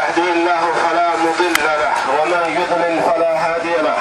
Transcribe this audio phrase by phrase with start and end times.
[0.00, 3.98] يهدي الله فلا مضل له ومن يضلل فلا هادي له.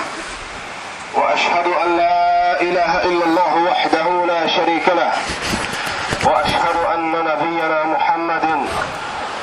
[1.16, 5.12] وأشهد أن لا إله إلا الله وحده لا شريك له.
[6.24, 8.46] وأشهد أن نبينا محمد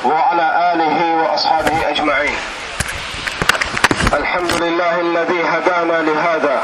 [0.05, 2.37] وعلى آله وأصحابه أجمعين.
[4.13, 6.59] الحمد لله الذي هدانا لهذا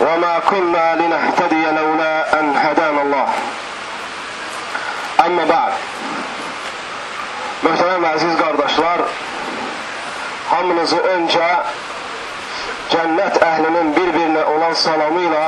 [0.00, 3.28] وما كنا لنهتدي لولا أن هدانا الله.
[5.26, 5.72] أما بعد
[7.58, 9.00] Möhtərəm əziz qardaşlar,
[10.46, 11.46] hamınızı öncə
[12.92, 15.42] cənnət əhlinin bir-birinə olan salamı ilə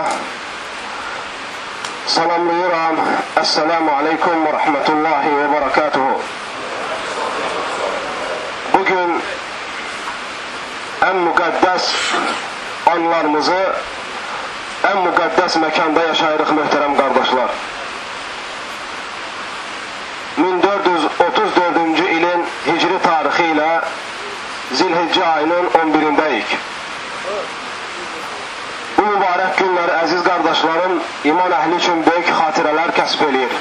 [2.10, 2.98] salamlayıram.
[3.45, 6.18] Əssəlamu aleykum və rəhmətullahi və barakatuhu.
[8.74, 9.16] Bugün
[11.06, 11.90] ən müqəddəs
[12.96, 13.60] anlarımızı
[14.90, 17.54] ən müqəddəs məkanda yaşayırıq möhtərəm qardaşlar.
[20.40, 20.89] 1434-cü
[24.70, 26.52] Zilhiccə ayının 11-dəyik.
[28.96, 33.57] Bu mübarək günləri əziz qardaşlarım iman əhli üçün böyük xatirələr kəsb eləyir.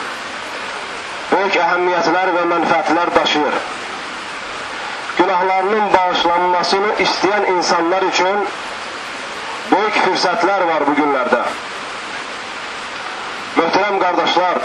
[1.32, 3.58] Böyük əhəmiyyətlər və mənfəətlər daşıyır.
[5.18, 8.46] Günahlarının bağışlanmasını istəyən insanlar üçün
[9.72, 11.42] böyük fürsətlər var bu günlərdə.
[13.58, 14.62] Möhtərəm qardaşlar,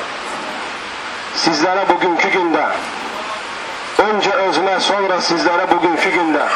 [1.46, 2.68] sizlərə bugünkü gündə,
[4.02, 6.48] öncə özümə, sonra sizlərə bugünkü gündə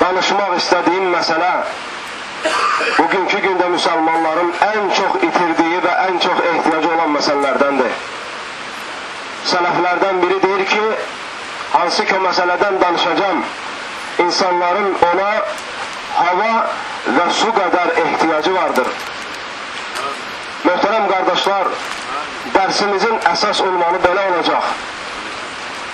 [0.00, 1.50] danışmaq istədiyim məsələ,
[2.98, 7.96] bugünkü gündə müsəlmanların ən çox itirdiyi və ən çox ehtiyacı olan məsələlərdəndir.
[9.52, 10.84] Sələflərdən biri deyir ki,
[11.72, 13.42] hansı ki məsələdən danışacam,
[14.26, 15.30] insanların ona
[16.18, 16.52] hava
[17.18, 18.92] və su qədər ehtiyacı vardır.
[20.66, 21.72] Möhtərəm qardaşlar,
[22.54, 24.72] dərsimizin əsas olmalı belə olacaq.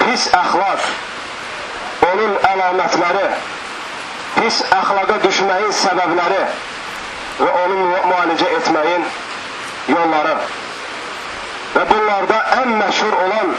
[0.04, 0.86] Pis əxlaq,
[2.10, 3.26] onun əlamətləri,
[4.36, 6.40] pis əxlaqa düşməyin səbəbləri
[7.40, 7.78] və onu
[8.10, 9.06] müalicə etməyin
[9.88, 10.34] yolları.
[11.74, 13.54] Və bunlarda ən məşhur olan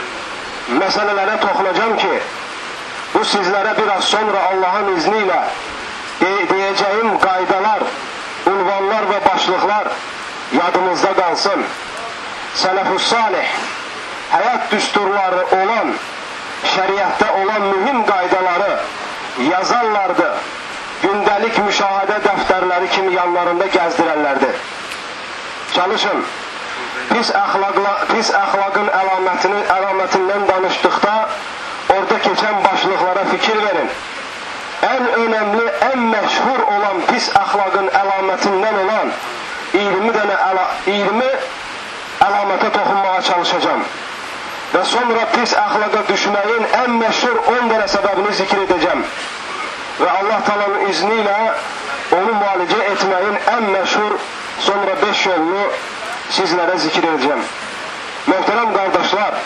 [0.82, 2.14] məsələlərə toxunacam ki,
[3.14, 5.42] bu sizlərə biraz sonra Allahın izni ilə
[6.22, 7.88] deyəcəyim qaydalar,
[8.52, 9.92] unvanlar və başlıqlar
[10.56, 11.66] yadımızda qalsın.
[12.56, 13.56] Sələfus salih
[14.32, 15.96] həyat düsturları olan,
[16.74, 18.74] şəriətdə olan mühim qaydaları
[19.50, 20.30] yazarlardı.
[21.04, 24.50] Gündəlik müşahidə dəftərləri kimi yanlarında gəzdirərlərdi.
[25.76, 26.24] Çalışın.
[27.12, 31.14] Pis əxlaqla pis əxlaqın əlamətini əlamətindən danışdıqda
[31.96, 33.92] orada keçən başlıqlara fikir verin.
[34.86, 39.14] Ən önəmli, ən məşhur olan pis əxlaqın əlamətindən olan
[39.76, 41.30] 20 dənə əla 20
[42.26, 43.86] əlamətə toxunmağa çalışacağam.
[44.76, 49.04] Və sonra pis əxlaqa düşməyin ən məşhur 10 dənə səbəbini zikr edəcəm.
[50.02, 51.36] Və Allah talanın izni ilə
[52.18, 54.18] onu müalicə etməyin ən məşhur
[54.66, 55.64] sonra 5 yolunu
[56.36, 57.48] sizlərə zikr edəcəm.
[58.28, 59.40] Möhtərəm qardaşlar,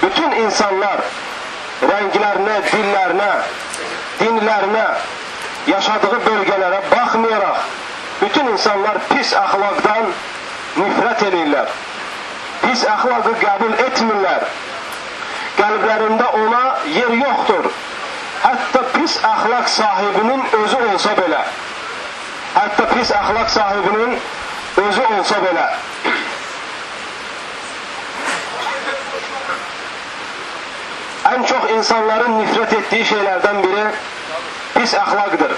[0.00, 1.04] bütün insanlar
[1.84, 3.30] rənglərinə, dillərinə,
[4.22, 4.84] dinlərinə,
[5.68, 7.64] yaşadığı bölgələrə baxmayaraq,
[8.22, 10.14] bütün insanlar pis əxlaqdan
[10.80, 11.82] nifrət edirlər.
[12.64, 14.46] Pis əxlaqı qəbul etmirlər.
[15.58, 17.68] Qəlblərində ona yer yoxdur.
[18.44, 21.42] Hətta pis əxlaq sahibinin özü olsa belə.
[22.54, 24.16] Hətta pis əxlaq sahibinin
[24.82, 25.68] özü olsa belə.
[31.34, 33.86] Ən çox insanların nifrət etdiyi şeylərdən biri
[34.74, 35.54] pis əxlaqdır.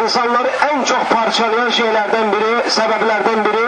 [0.00, 3.66] İnsanları ən çox parçalayan şeylərdən biri, səbəblərdən biri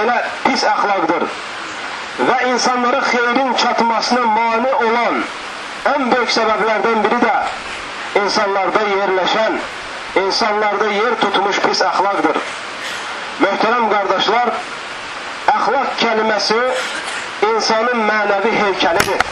[0.00, 1.26] elə pis əxlaqdır.
[2.28, 5.22] Və insanlara xeyrin çatmasına mane olan
[5.92, 7.36] ən böyük səbəblərdən biri də
[8.22, 9.56] insanlarda yerləşən,
[10.24, 12.38] insanlarda yer tutmuş pis əxlaqdır.
[13.42, 14.52] Möhtərəm qardaşlar,
[15.54, 16.60] əxlaq kəlməsi
[17.48, 19.24] insanın mənəvi heykəlidir.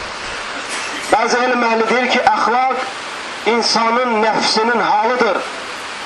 [1.11, 5.39] Bəzi elm əhli deyir ki, əxlaq insanın nəfsinin halıdır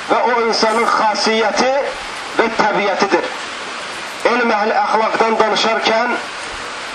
[0.10, 1.74] və o insanın xasiyyəti
[2.38, 3.28] və təbiyyətidir.
[4.26, 6.16] Elm əhli əxlaqdan danışarkən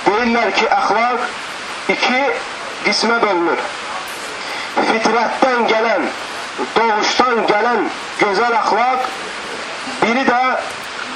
[0.07, 2.23] deyirlər ki, əxlaq iki
[2.87, 3.63] qismə bölünür.
[4.89, 6.09] Fitrətdən gələn,
[6.77, 7.87] doğuşdan gələn
[8.21, 9.07] gözəl əxlaq,
[10.03, 10.41] biri də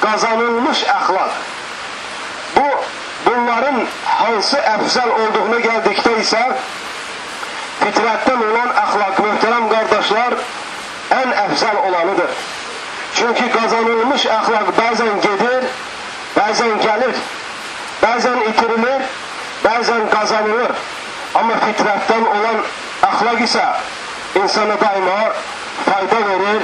[0.05, 1.43] qazanılmış əxlaq.
[2.57, 2.67] Bu,
[3.27, 6.43] bunların hansı əfzəl olduğuna gəldikdə isə
[7.83, 10.39] fitrətdən olan əxlaq, möhtərəm qardaşlar,
[11.23, 12.39] ən əfzəl olanıdır.
[13.15, 15.44] Çünki qazanılmış əxlaq bəzən gedir,
[16.45, 17.21] bəzən gəlir,
[18.03, 19.05] bəzən itirilir,
[19.65, 20.73] bəzən qazanılır.
[21.41, 22.59] Amma fitrətdən olan
[23.03, 23.65] ahlak ise
[24.41, 25.33] insana daima
[25.87, 26.61] fayda verir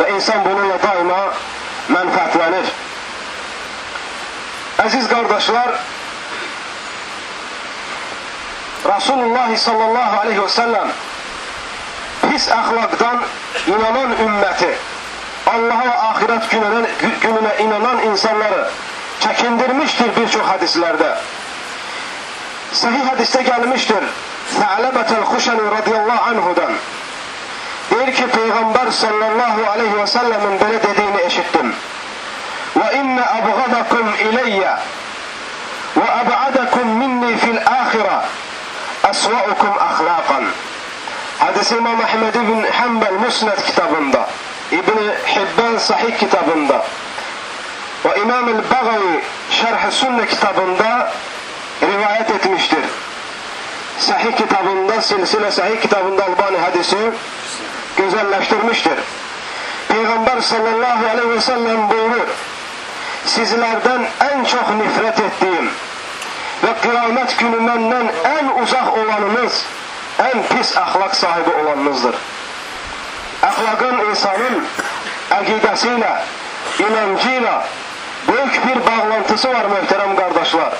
[0.00, 1.22] ve insan bununla daima
[1.88, 2.66] menfaatlenir.
[4.84, 5.68] Aziz kardeşler,
[8.96, 10.88] Resulullah sallallahu aleyhi ve sellem
[12.30, 13.22] pis ahlaktan
[13.66, 14.74] inanan ümmeti,
[15.46, 16.88] Allah'a ve ahiret gününe,
[17.20, 18.68] gününe inanan insanları
[19.22, 21.14] çekindirmiştir birçok hadislerde.
[22.72, 24.04] Sahih hadiste gelmiştir.
[24.46, 26.72] Fe'lebetel Huşani radıyallahu anhudan.
[27.90, 31.74] Der ki Peygamber sallallahu aleyhi ve sellemin böyle dediğini eşittim.
[32.76, 34.76] Ve inne abgadakum ileyye
[35.96, 38.20] ve ab'adakum minni fil ahire
[39.10, 40.44] esva'ukum ahlakan.
[41.38, 44.28] Hadis İmam Ahmed bin Hanbel Musned kitabında,
[44.72, 46.84] İbn Hibban Sahih kitabında
[48.04, 51.12] ve İmam el-Bagavi Şerh-i Sünne kitabında
[51.82, 52.84] rivayet etmiştir.
[53.98, 56.96] Sahih kitabında, silsile sahih kitabında Albani hadisi
[57.96, 58.98] güzelleştirmiştir.
[59.88, 62.28] Peygamber sallallahu aleyhi ve sellem buyurur.
[63.26, 65.70] Sizlerden en çok nifret ettiğim
[66.64, 69.64] ve kıyamet günü benden en uzak olanınız,
[70.18, 72.14] en pis ahlak sahibi olanınızdır.
[73.42, 74.64] Ahlakın insanın
[75.30, 76.22] akidesiyle,
[76.78, 77.64] inancıyla
[78.28, 80.72] büyük bir bağlantısı var muhterem kardeşler.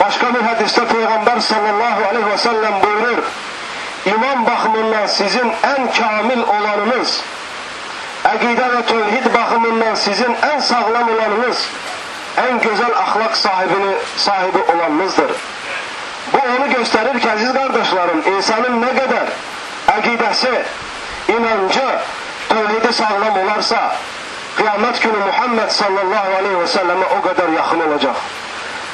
[0.00, 3.22] Başka bir hadiste Peygamber sallallahu aleyhi ve sellem buyurur.
[4.06, 7.22] İman bakımından sizin en kamil olanınız,
[8.24, 11.68] akide ve tevhid bakımından sizin en sağlam olanınız,
[12.36, 15.30] en güzel ahlak sahibini sahibi olanınızdır.
[16.32, 19.24] Bu onu gösterir ki aziz kardeşlerim, insanın ne kadar
[19.98, 20.62] akidesi,
[21.28, 21.98] inancı,
[22.48, 23.96] tevhidi sağlam olarsa,
[24.56, 28.16] kıyamet günü Muhammed sallallahu aleyhi ve selleme o kadar yakın olacak.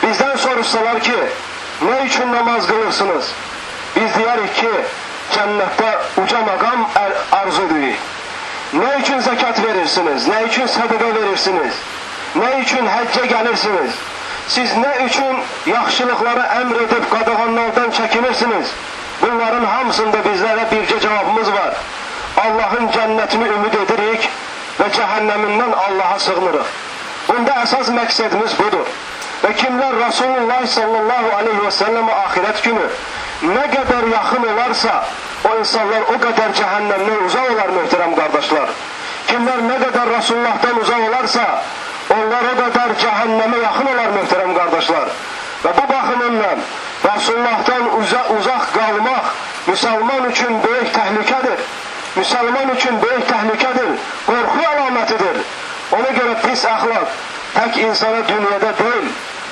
[0.02, 1.16] Bizden soruşsalar ki,
[1.82, 3.32] ne için namaz kılırsınız?
[3.96, 4.70] Biz diyerik ki,
[5.32, 7.96] cennette uca makam er, arzu edirik.
[8.72, 10.28] Ne için zekat verirsiniz?
[10.28, 11.74] Ne için sadaka verirsiniz?
[12.36, 13.90] Ne için həcce gelirsiniz?
[14.48, 15.36] Siz ne için
[15.66, 18.66] yaxşılıkları emredip qadağanlardan çekinirsiniz?
[19.22, 21.74] Bunların hamısında bizlere birce cevabımız var.
[22.36, 24.30] Allah'ın cennetini ümid edirik
[24.80, 26.74] və cəhənnəmindən Allaha sığınırıq.
[27.28, 28.88] Bunda əsas məqsədimiz budur.
[29.40, 32.86] Və kimlər Rasulullah sallallahu aleyhi və səlləmə ahirət günü
[33.54, 34.96] nə qədər yaxın olarsa,
[35.48, 38.74] o insanlar o qədər cəhənnəmdən uzaq olar, möhtərəm qardaşlar.
[39.30, 41.46] Kimlər nə qədər Rasulullahdan uzaq olarsa,
[42.16, 45.14] onlar o qədər cəhənnəmə yaxın olar, möhtərəm qardaşlar.
[45.64, 46.64] Və bu baxımından
[47.04, 49.32] Rasulullahdan uza uzaq qalmaq
[49.68, 51.64] müsəlman üçün böyük təhlükədir.
[52.16, 53.90] Müslüman üçün böyük təhlükədir,
[54.26, 55.36] qorxu əlamətidir.
[55.94, 57.12] Ona görə pis əxlaq
[57.54, 59.06] tək insana dünyada deyil,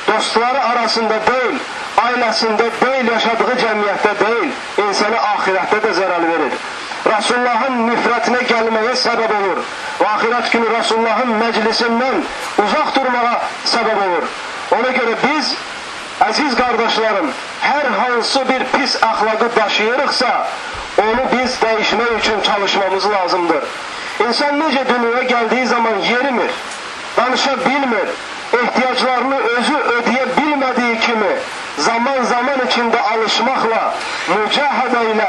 [0.08, 1.60] dostları arasında deyil,
[2.02, 4.50] ailəsində deyil, yaşadığı cəmiyyətdə deyil,
[4.88, 6.58] insana ahirətdə də zərər verir.
[7.06, 9.62] Rasulullahın nifrətinə gəlməyə səbəb olur.
[10.00, 12.24] Və ahirət günü Rasulullahın məclisindən
[12.64, 13.36] uzaq durmağa
[13.74, 14.26] səbəb olur.
[14.78, 15.54] Ona görə biz,
[16.26, 17.30] əziz qardaşlarım,
[17.62, 20.32] hər hansı bir pis əxlaqı daşıyırıqsa,
[20.98, 23.64] Onu biz dəyişmək üçün çalışmamız lazımdır.
[24.26, 26.50] İnsan necə dünyaya gəldiyi zaman yerimir,
[27.16, 28.08] danışa bilmir,
[28.62, 31.34] ehtiyaclarını özü ödeyə bilmədiyi kimi
[31.78, 33.82] zaman-zaman içində alışmaqla,
[34.28, 35.28] mücahədə ilə,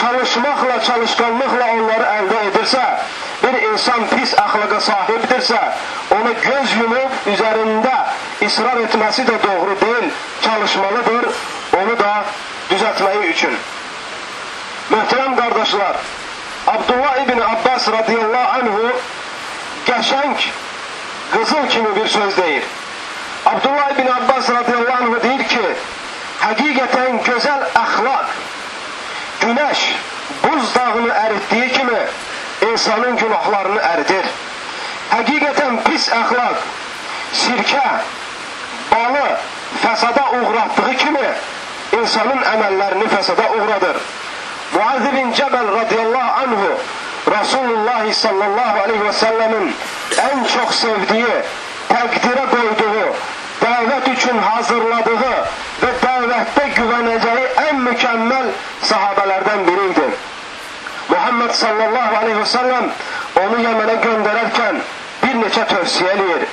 [0.00, 2.84] çalışmaqla, çalışqanlıqla onları əldə edirsə,
[3.42, 5.62] bir insan pis əxlaqa sahibdirsə,
[6.18, 7.96] ona göz yumub üzərində
[8.46, 10.14] israr etməsi də doğru deyil,
[10.46, 11.28] çalışmalıdır
[11.82, 12.14] onu da
[12.70, 13.58] düzəltməyi üçün.
[14.88, 15.96] Möhtərəm qardaşlar,
[16.66, 18.92] Abdullah ibn Abbas radiyallahu anhu
[19.84, 20.36] qəşəng
[21.32, 22.62] qızıl kimi bir söz deyir.
[23.46, 25.74] Abdullah ibn Abbas radiyallahu anhu deyir ki,
[26.40, 28.30] həqiqətən gözəl əxlaq,
[29.42, 29.82] günəş
[30.44, 32.00] buz dağını əritdiyi kimi
[32.70, 34.30] insanın günahlarını əridir.
[35.10, 36.62] Həqiqətən pis əxlaq,
[37.42, 37.84] sirkə,
[38.94, 39.26] balı
[39.84, 41.28] fəsada uğratdığı kimi
[42.00, 44.00] insanın əməllərini fəsada uğradır.
[44.74, 46.78] Muaz bin Cebel radıyallahu anhu
[47.30, 49.74] Resulullah sallallahu aleyhi ve sellemin
[50.32, 51.26] en çok sevdiği,
[51.88, 53.14] takdire koyduğu,
[53.62, 55.20] davet için hazırladığı
[55.82, 58.46] ve davette güveneceği en mükemmel
[58.82, 60.10] sahabelerden biriydi.
[61.08, 62.90] Muhammed sallallahu aleyhi ve sellem
[63.36, 64.76] onu Yemen'e gönderirken
[65.22, 66.44] bir neçe tövsiye eləyir.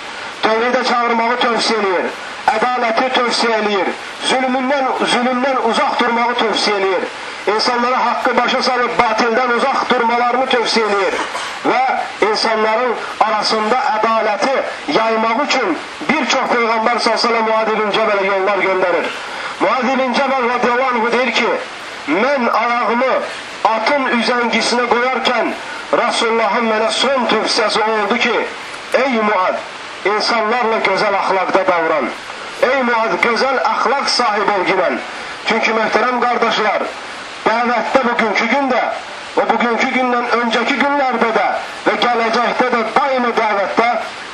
[0.42, 2.02] Tövhide çağırmağı tövsiye.
[2.48, 3.88] Ədaleti tövsiye eləyir.
[4.30, 7.00] Zulmündən, zulümdən uzak durmağı tövsiye.
[7.48, 11.14] İnsanlara hakkı başa salıp batilden uzak durmalarını tövsiye eləyir.
[11.66, 11.86] Ve
[12.32, 14.64] insanların arasında adaleti
[14.98, 15.78] yaymak için
[16.10, 19.06] birçok Peygamber sallallahu aleyhi ve sellem Muad bin yollar gönderir.
[19.60, 21.48] Muad bin Cebel radıyallahu anh deyir ki,
[22.08, 23.14] ben ayağımı
[23.64, 25.54] atın üzəngisinə qoyarkən
[25.98, 28.36] Rasulullahın mənə son tövsiyəsi oldu ki,
[28.94, 29.58] ey Muad,
[30.06, 32.10] insanlarla gözəl əxlaqda davran.
[32.62, 35.00] Ey Muad, gözəl əxlaq sahibi ol ginən.
[35.46, 36.86] Çünki möhtərəm qardaşlar,
[37.46, 38.84] dəvətdə bugünkü gündə
[39.36, 41.48] və bugünkü gündən öncəki günlərdə də
[41.88, 43.90] və gələcəkdə də daimi dəvətdə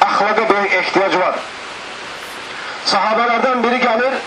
[0.08, 1.42] əxlaqa böyük ehtiyac var.
[2.92, 4.20] Sahabələrdən biri gəlir,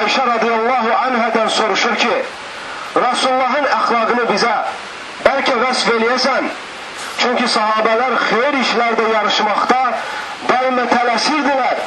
[0.00, 2.12] Ayşə radiyallahu anhədən soruşur ki,
[2.96, 4.52] Rasulullahın əxlaqını bizə
[5.24, 6.50] bəlkə vəsf eləyəsən.
[7.20, 9.80] Çünki sahabələr xeyir işlərdə yarışmaqda
[10.48, 11.82] daima tələsirdilər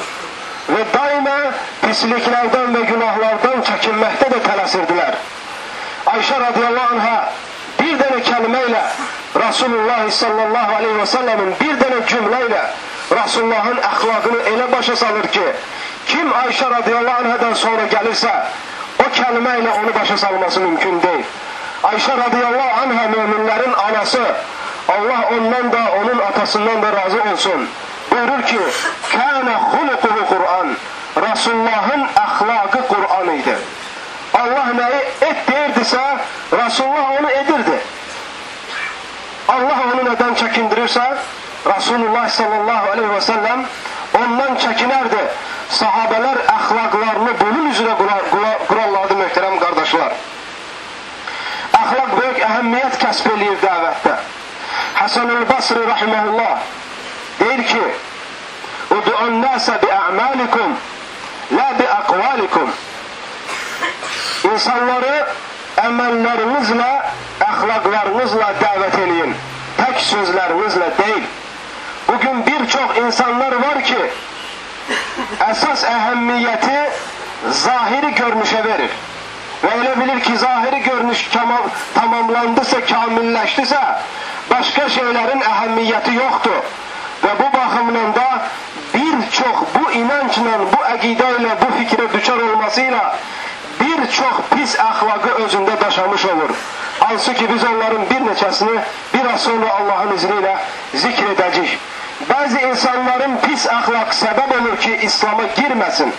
[0.67, 1.38] və daima
[1.81, 5.17] pisliklərdən və günahlardan çəkinməkdə də tələsirdilər.
[6.12, 7.17] Ayşə radiyallahu anhə
[7.79, 8.81] bir dənə kəlmə ilə
[9.39, 12.63] Rasulullah sallallahu aleyhi və səlləmin bir dənə cümlə ilə
[13.13, 15.45] Rasulullahın əxlaqını elə başa salır ki,
[16.07, 18.31] kim Ayşə radiyallahu anhədən sonra gəlirsə,
[19.03, 21.25] o kəlmə ilə onu başa salması mümkün deyil.
[21.91, 24.24] Ayşə radiyallahu anhə müminlərin anası,
[24.95, 27.67] Allah ondan da, onun atasından da razı olsun.
[28.12, 28.60] Buyurur ki,
[29.12, 30.75] Kənə xuluquhu Kur'an.
[31.27, 32.82] Rasulullahın əxlaqı
[35.83, 36.17] et deyirdisə,
[36.51, 37.77] Rasulullah onu edirdi.
[39.47, 41.03] Allah onu nədən çəkindirirsə,
[41.65, 43.65] Rasulullah sallallahu aleyhi və səlləm
[44.19, 45.23] ondan çəkinərdi.
[45.73, 50.15] Sahabələr əxlaqlarını bunun üzrə qurarlardı möhtərəm qardaşlar.
[51.73, 54.17] Əxlaq böyük əhəmiyyət kəsb eləyir dəvətdə.
[54.99, 56.67] Həsən-ül Basri rahiməhullah
[57.39, 57.85] deyir ki,
[59.43, 60.75] nəsə bi əməlikum,
[61.57, 62.69] lə bi əqvalikum.
[64.43, 65.25] İnsanları
[65.82, 66.89] əməllərinizlə,
[67.48, 69.34] əxlaqlarınızla dəvət eləyin.
[69.77, 71.25] Tək sözlərinizlə deyil.
[72.08, 74.00] Bugün bir çox insanlar var ki,
[75.48, 76.77] əsas əhəmmiyyəti
[77.63, 78.94] zahiri görünüşə verir.
[79.63, 81.27] Və elə bilir ki, zahiri görünüş
[81.96, 83.82] tamamlandısa, kamilləşdisə,
[84.50, 86.60] başqa şeylərin əhəmmiyyəti yoxdur.
[87.24, 88.27] Və bu baxımdan da
[88.94, 93.03] bir çox bu inancla, bu ilə, bu fikrə düçar olmasıyla
[93.80, 96.50] bir çox pis əxlaqı özündə daşamış olur.
[97.00, 98.80] Hansı ki biz onların bir neçəsini
[99.13, 100.56] biraz sonra Allahın izni ilə
[100.94, 101.77] zikr edəcəyik.
[102.30, 106.13] Bəzi insanların pis əxlaq səbəb olur ki, İslam'a girməsin.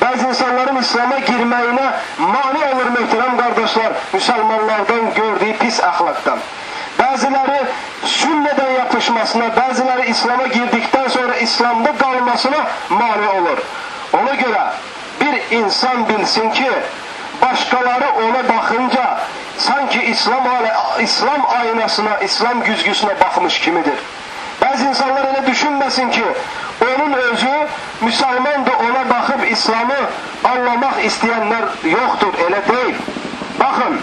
[0.00, 1.86] Bəzi insanların İslam'a girməyinə
[2.18, 6.42] mani olur möhtərəm qardaşlar, müsəlmanlardan gördüyü pis əxlaqdan.
[6.98, 7.60] Bəziləri
[8.16, 13.62] sünnədən yapışmasına, bəziləri İslam'a girdikdən sonra İslamda qalmasına mani olur.
[14.12, 14.66] Ona görə
[15.34, 16.70] bir insan bilsin ki,
[17.42, 19.18] başqaları ona baxınca
[19.58, 20.44] sanki İslam,
[21.00, 23.98] İslam aynasına, İslam güzgüsünə baxmış kimidir.
[24.62, 26.24] Bəzi insanlar elə düşünməsin ki,
[26.80, 27.56] onun özü
[28.02, 30.00] müsəlmandır, ona baxıb İslamı
[30.44, 32.96] anlamaq istəyənlər yoxdur, elə deyil.
[33.60, 33.98] Baxın,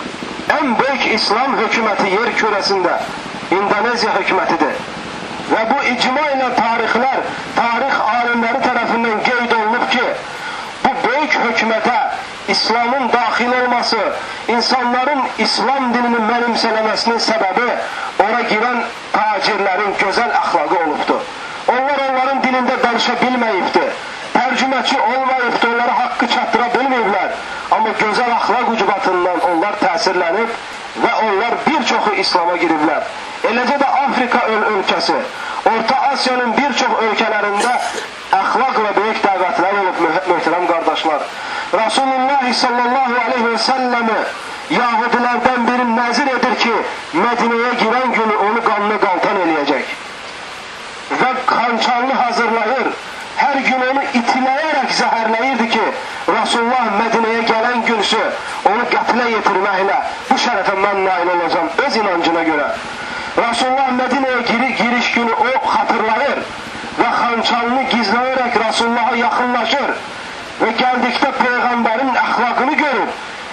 [0.58, 2.98] ən böyük İslam hökuməti yer kürəsində
[3.52, 4.76] İndoneziya hökumətidir.
[5.52, 7.24] Və bu icma ilə tarixlər,
[7.56, 10.06] tarix alimləri tərəfindən qeyd olunub ki,
[11.46, 11.98] hökumətə
[12.48, 13.98] İslamın daxil olması,
[14.48, 17.68] insanların İslam dinini mənimsələməsinin səbəbi
[18.26, 18.82] ora girən
[19.14, 21.22] tacirlərin gözəl əxlaqı olubdur.
[21.68, 23.90] Onlar onların dilində danışa bilməyibdir.
[24.34, 27.36] Tərcüməçi olmayıbdır, onlara haqqı çatdıra bilməyiblər.
[27.72, 30.56] Amma gözəl əxlaq ucbatından onlar təsirlənib
[31.04, 33.04] və onlar bir çoxu İslama giriblər.
[33.52, 35.20] Eləcə də Afrika öl ölkəsi,
[35.72, 37.76] Orta Asiyanın bir çox ölkələrində
[38.42, 38.91] möhtərəm
[41.72, 44.16] Rasulullah sallallahu aleyhi və səlləmi
[44.76, 46.74] Yahudilərdən biri nəzir edir ki,
[47.16, 49.94] Mədinəyə girən günü onu qanlı qaltan eləyəcək.
[51.22, 52.92] Və xançarlı hazırlayır.
[53.40, 55.88] Hər gün onu itiləyərək zəhərləyirdi ki,
[56.28, 58.22] Rasulullah Mədinəyə gələn günüsü
[58.74, 60.00] onu qətlə yetirməklə
[60.30, 62.70] bu şərəfə mən nail olacam öz inancına görə.
[63.40, 66.44] Rasulullah Mədinəyə gir giriş günü o xatırlayır
[67.00, 69.96] və xançalını gizləyərək Rasulullaha yaxınlaşır
[70.62, 73.12] və gəldikdə Peyğəmbərin əxlaqını görür.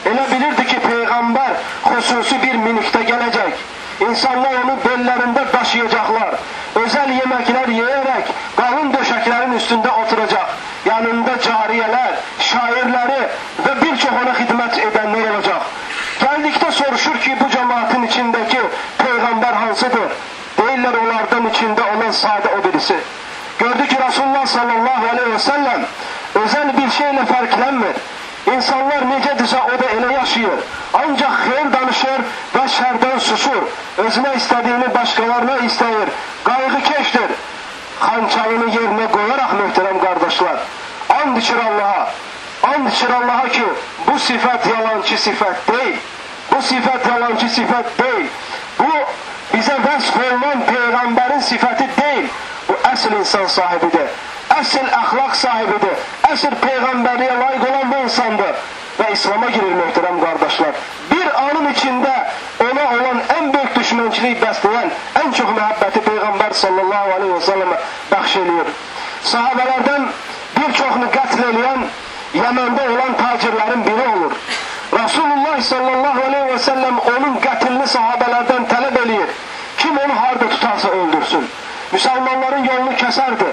[0.08, 1.56] Elə bilirdi ki, Peyğəmbər
[1.88, 3.66] xüsusi bir minikdə gələcək.
[4.06, 6.36] İnsanlar onu bellərində daşıyacaqlar.
[6.78, 10.52] Özəl yeməklər yeyərək qalın döşəklərin üstündə oturacaq.
[10.86, 13.22] Yanında cariyələr, şairləri
[13.64, 15.72] və bir çox ona xidmət edənlər olacaq.
[16.22, 18.62] Gəldikdə soruşur ki, bu cəmaatın içindəki
[19.00, 20.14] Peyğəmbər hansıdır?
[20.58, 23.00] Deyirlər onlardan içində olan sadə o birisi.
[23.58, 25.86] Gördü ki, Rasulullah sallallahu aleyhi ve sellem
[26.48, 27.96] özel bir şeyle farklənmir.
[28.52, 30.60] İnsanlar necədirsə o da elə yaşayır.
[31.00, 32.22] Ancaq xeyir danışır
[32.54, 33.66] və şərdən susur.
[34.04, 36.12] Özünə istədiyini başqalarına istəyir.
[36.44, 37.34] Qayğı keşdir.
[38.00, 40.58] Xançalını yerinə qoyaraq möhtərəm qardaşlar.
[41.18, 42.08] And içir Allaha.
[42.72, 43.68] And içir Allaha ki
[44.06, 45.96] bu sifət yalancı sifət deyil.
[46.52, 48.28] Bu sifət yalancı sifət deyil.
[48.78, 48.92] Bu
[49.52, 52.30] bizə vəsf olunan Peyğəmbərin sifəti deyil.
[52.92, 54.08] Əsl insan sahibidir.
[54.56, 55.94] Əsl əxlaq sahibidir.
[56.30, 58.54] Əsl Peyğəmbərliyə layiq olan bu insandır.
[58.98, 60.80] Və İslam'a girir möhtərəm qardaşlar.
[61.10, 62.14] Bir anın içində
[62.64, 64.90] ona olan ən böyük düşmənçilik bəsləyən,
[65.22, 67.78] ən çox məhəbbəti Peyğəmbər sallallahu aleyhi və səlləmə
[68.10, 68.72] bəxş eləyir.
[69.32, 70.10] Sahabələrdən
[70.56, 71.86] bir çoxunu qətl eləyən
[72.36, 74.34] Yəməndə olan tacirlərin biri olur.
[74.92, 79.32] Rasulullah sallallahu aleyhi və səlləm onun qətlini sahabələrdən tələb eləyir.
[79.78, 81.48] Kim onu harda tutarsa öldürsün.
[81.92, 83.48] Müsəlmanların yolunu kəsərdi.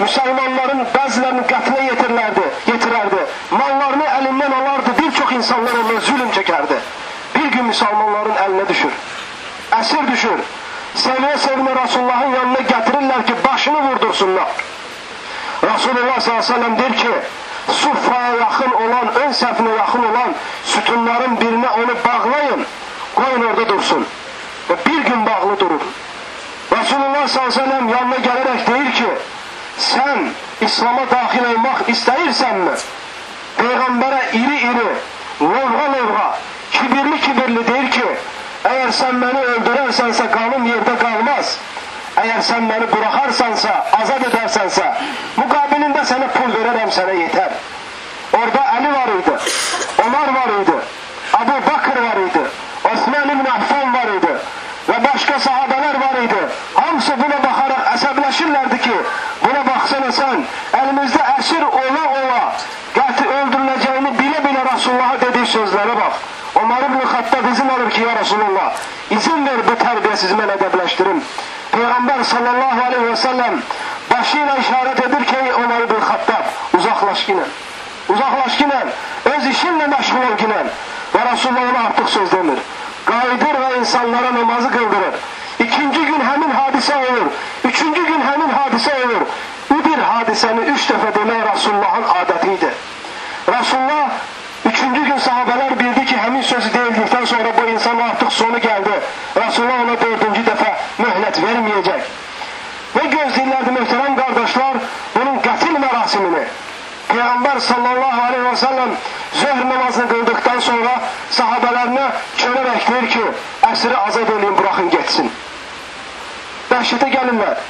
[0.00, 3.22] Müsəlmanların bəzilərini qətlə yetirlərdi, yetirərdi.
[3.50, 6.78] Mallarını əlindən alardı, bir çox insanlar ondan zülüm çəkərdi.
[7.34, 8.94] Bir gün müsəlmanların əlinə düşür.
[9.80, 10.44] Əsir düşür.
[11.02, 14.48] Seviyə-sevinə Rasulullahın yanına gətirirlər ki, başını vurdursunlar.
[15.64, 17.12] Rasulullah s.a.v deyir ki,
[17.70, 22.64] Suffaya yaxın olan, ön səfinə yaxın olan sütunların birinə onu bağlayın,
[23.14, 24.06] qoyun orada dursun.
[24.70, 25.84] Və bir gün bağlı durur.
[26.70, 29.08] Rasulullah s.a.v yanına gələrək deyir ki,
[29.82, 30.28] sən
[30.66, 32.74] İslam'a daxil olmaq istəyirsənmi?
[33.56, 34.92] Peyğəmbərə iri-iri,
[35.40, 36.28] lovğa-lovğa,
[36.76, 38.06] kibirli-kibirli deyir ki,
[38.70, 41.56] əgər sən məni öldürərsənsə qanım yerdə qalmaz.
[42.20, 44.86] Əgər sən məni buraxarsansa, azad edərsənsə,
[45.40, 47.58] müqabilində sənə pul verərəm, sənə yetər.
[48.38, 49.36] Orada Əli var idi,
[50.06, 50.78] Omar var idi,
[51.40, 52.42] Abu Bakır var idi,
[52.92, 54.34] Osman ibn Affan var idi
[54.90, 55.79] və başqa sahabələr
[56.24, 56.40] idi.
[56.74, 58.96] Hamısı buna baxaraq əsəbləşirlərdi ki,
[59.44, 60.44] buna baxsana sən,
[60.80, 62.42] əlimizdə əsir ola-ola,
[62.96, 66.20] qəti öldürüləcəyini bilə-bilə Rasulullaha dediyi sözlərə bax.
[66.62, 68.72] Omar ibn Xattab izin alır ki, ya Rasulullah,
[69.16, 71.22] izin ver bu tərbiyəsiz mən ədəbləşdirim.
[71.72, 73.58] Peyğəmbər sallallahu aleyhi və səlləm
[74.10, 77.58] başı ilə işarət edir ki, Ömər ibn Xattab, uzaqlaş ginən.
[78.10, 78.94] Uzaqlaş ginən,
[79.32, 80.70] öz işinlə məşğul ol ginən.
[81.14, 82.58] Və Rasulullah ona artıq söz demir.
[83.06, 85.14] Qayıdır və insanlara namazı qıldırır.
[85.70, 87.26] İkinci gün həmin hadisə olur.
[87.64, 89.20] Üçüncü gün həmin hadisə olur.
[89.70, 92.70] Bu bir hadisəni üç dəfə demək Rasulullahın adəti idi.
[93.48, 94.16] Rasulullah
[94.70, 98.96] üçüncü gün sahabələr bildi ki, həmin sözü deyildikdən sonra bu insan artıq sonu gəldi.
[99.36, 102.08] Rasulullah ona dördüncü dəfə möhlət verməyəcək.
[102.96, 104.80] Və gözləyirlərdi möhtərəm qardaşlar
[105.14, 106.42] bunun qətil mərasimini.
[107.12, 108.96] Peyğəmbər sallallahu aleyhi və səlləm
[109.42, 110.96] zöhr namazını qıldıqdan sonra
[111.38, 112.10] sahabələrinə
[112.42, 113.24] çörərək deyir ki,
[113.70, 115.32] əsiri azad edin, buraxın getsin.
[116.70, 117.62] Dəhşətə gəlirlər.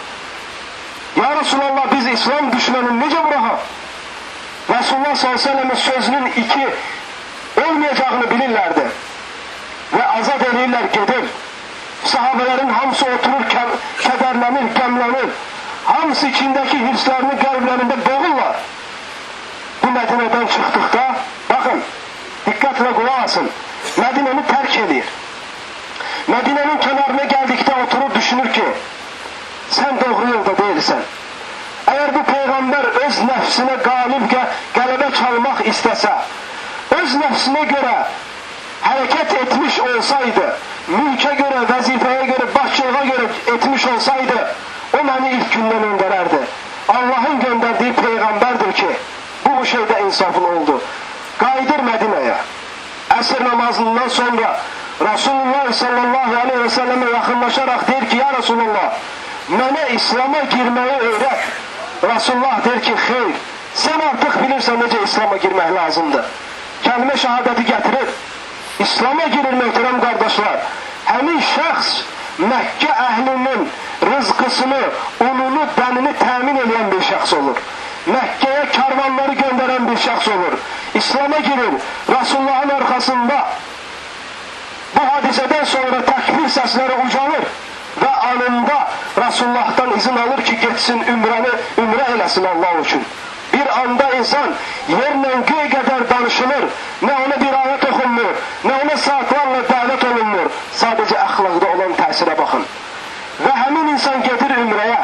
[1.17, 3.69] Ya Resulallah biz İslam düşmənini necə buraxaq?
[4.71, 6.67] Resulullah s.ə.v sözünün iki
[7.63, 8.85] olmayacağını bilirlərdi.
[9.93, 11.31] Və azad edirlər, gedir.
[12.11, 13.47] Sahabələrin hamısı oturur,
[14.05, 15.33] kədərlənir, qəmlənir.
[15.85, 18.61] Hamısı içindəki hirslərini qəlblərində boğurlar.
[19.83, 21.07] Bu Mədinədən çıxdıqda,
[21.49, 21.83] baxın,
[22.47, 23.51] diqqətlə qulaq asın,
[23.97, 25.11] Mədinəni tərk edir.
[26.31, 27.00] Gəldikdə oturub
[28.31, 28.65] düşünür ki,
[29.71, 31.01] sən doğru yolda deyilsən.
[31.91, 34.43] Əgər bu Peyğəmbər öz nəfsinə qalib qə
[34.77, 36.13] qələbə çalmaq istəsə,
[36.95, 37.95] öz nəfsinə görə
[38.85, 40.47] hərəkət etmiş olsaydı,
[40.93, 44.39] mülkə görə, vəzifəyə görə, başçılığa görə etmiş olsaydı,
[44.99, 46.43] o məni ilk gündən öndərərdi.
[46.95, 48.91] Allahın göndərdiyi Peyğəmbərdir ki,
[49.45, 50.79] bu bu şeydə insafın oldu.
[51.43, 52.39] Qayıdır Mədinəyə.
[53.19, 54.55] Əsr namazından sonra
[55.01, 58.99] Rasulullah sallallahu aleyhi və səlləmə yaxınlaşaraq deyir ki, ya Rasulullah,
[59.49, 61.49] mənə İslam'a girməyi öyrət.
[62.05, 63.33] Rasulullah der ki, xeyr,
[63.85, 66.31] sən artıq bilirsən necə İslam'a girmək lazımdır.
[66.85, 68.15] Kəlmə şəhadəti gətirir.
[68.87, 70.65] İslam'a girir möhtərəm qardaşlar.
[71.11, 72.01] Həmin şəxs
[72.41, 73.67] Məkkə əhlinin
[74.09, 74.81] rızqısını,
[75.27, 77.59] ununu, dənini təmin edən bir şəxs olur.
[78.07, 80.57] Məkkəyə karvanları göndərən bir şəxs olur.
[80.95, 81.75] İslam'a girir.
[82.09, 83.43] Rasulullahın arxasında
[84.95, 87.47] bu hadisədən sonra təkbir səsləri ucalır
[88.03, 88.79] və anında
[89.19, 91.51] Rasulullahdan izin alır ki, getsin ümrəni,
[91.83, 93.03] ümrə eləsin Allah üçün.
[93.53, 94.53] Bir anda insan
[94.89, 96.67] yerlə göy qədər danışılır,
[97.03, 100.53] nə ona bir ayət oxunmur, nə ona saatlarla dəvət olunmur.
[100.83, 102.65] Sadəcə əxlaqda olan təsirə baxın.
[103.41, 104.99] Və həmin insan gedir ümrəyə.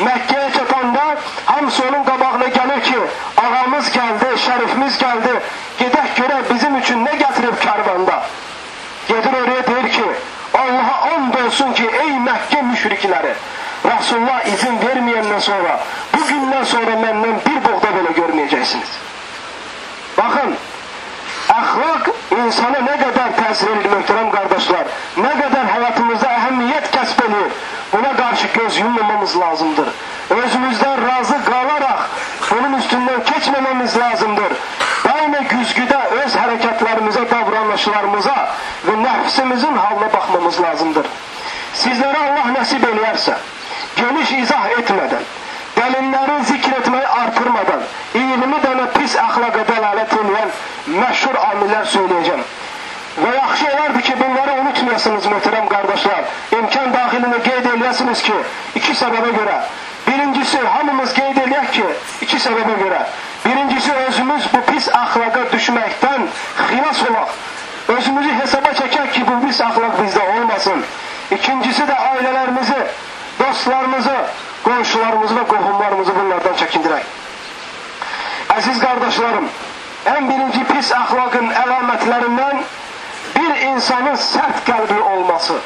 [0.00, 1.04] Məkkəyə çatanda
[1.46, 2.98] hamısı onun qabağına gəlir ki,
[3.44, 5.34] ağamız gəldi, şərifimiz gəldi,
[5.78, 6.45] gedək görək
[11.56, 13.32] Allaha and olsun ki, ey Məkkə müşrikləri,
[13.84, 15.78] Rasulullah izin verməyəndən sonra,
[16.12, 18.90] bu gündən sonra məndən bir boğda belə görməyəcəksiniz.
[20.16, 20.56] Baxın,
[21.54, 27.52] əxlaq insana nə qədər təsir edir, möhtərəm qardaşlar, nə qədər həyatımızda əhəmiyyət kəsb edir,
[27.92, 29.92] buna qarşı göz yummamamız lazımdır.
[30.36, 32.02] Özümüzdən razı qalaraq
[32.50, 34.56] bunun üstündən keçməməmiz lazımdır.
[35.06, 38.36] Daima güzgüdə öz hərəkətlərimizə, davranışlarımıza
[38.88, 39.14] və nə
[39.86, 41.06] halına baxmamız lazımdır.
[41.76, 43.34] Sizlərə Allah nəsib eləyərsə,
[43.98, 45.24] geniş izah etmədən,
[45.76, 47.82] dəlilləri zikr etməyi artırmadan,
[48.14, 50.54] 20 dənə pis əxlaqa dəlalət edən
[51.02, 52.46] məşhur amillər söyləyəcəm.
[53.16, 56.24] Və yaxşı olardı ki, bunları unutmayasınız möhtərəm qardaşlar.
[56.58, 58.36] İmkan daxilində qeyd eləyəsiniz ki,
[58.80, 59.56] iki səbəbə görə.
[60.06, 61.86] Birincisi, hamımız qeyd eləyək ki,
[62.26, 63.00] iki səbəbə görə.
[63.44, 66.28] Birincisi, özümüz bu pis əxlaqa düşməkdən
[66.60, 67.36] xilas olaq.
[67.96, 70.84] Özümüzü hesaba çəkək ki, bu pis əxlaq bizdə olmasın.
[71.30, 72.82] İkincisi də ailələrimizi,
[73.40, 74.16] dostlarımızı,
[74.64, 77.08] qonşularımızı və qohumlarımızı bunlardan çəkindirək.
[78.56, 79.48] Əziz qardaşlarım,
[80.12, 82.62] ən birinci pis əxlaqın əlamətlərindən
[83.34, 85.58] bir insanın sərt qəlbi olması,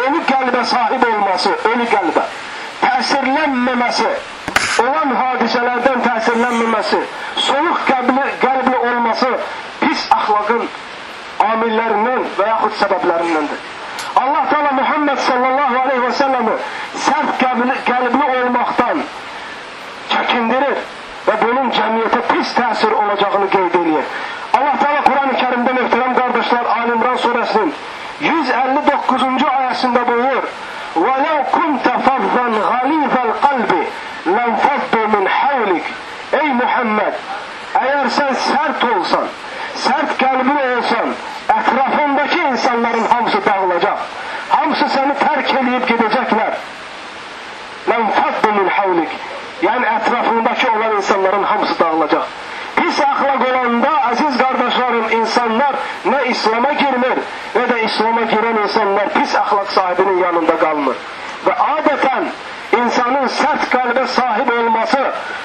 [0.00, 2.24] ölü qəlbə sahib olması, ölü qəlbə,
[2.86, 4.08] təsirlənməməsi,
[4.86, 7.04] olan hadisələrdən təsirlənməməsi,
[7.50, 9.32] soyuq qəlbli, qəlbli olması
[9.84, 10.68] pis əxlaqın
[11.52, 13.64] amillərindən və yaxud səbəblərindəndir.
[14.16, 16.55] Allah Teala Muhammed sallallahu aleyhi ve sellem'i
[16.95, 19.03] sərt qəlbli, qəlbli olmaqdan
[20.09, 20.81] çəkindirir
[21.27, 24.03] və bunun cəmiyyətə pis təsir olacağını qeyd edir.
[24.53, 27.73] Allah Teala Kur'an-ı Kerim'de muhterem kardeşler Ali İmran suresinin
[28.21, 29.23] 159.
[29.59, 30.43] ayasında buyuruyor.
[30.95, 33.71] وَلَوْ كُنْتَ فَضًّا غَلِيظَ الْقَلْبِ
[34.25, 35.83] لَنْفَضُّ مِنْ حَوْلِكَ
[36.33, 37.13] Ey Muhammed!
[37.81, 39.25] Eğer sen sert olsan,
[57.86, 60.96] İslam'a giren insanlar pis ahlak sahibinin yanında kalmır.
[61.46, 62.24] Ve adeten
[62.78, 64.98] insanın sert kalbe sahip olması,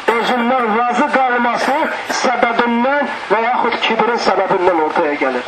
[0.08, 1.72] özünden razı kalması
[2.10, 5.44] sebebinden veyahut kibirin sebebinden ortaya gelir.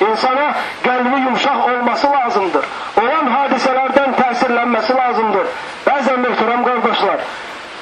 [0.00, 2.64] İnsana kalbi yumuşak olması lazımdır.
[3.02, 5.46] Olan hadiselerden tesirlenmesi lazımdır.
[5.86, 7.16] Bazen muhterem kardeşler,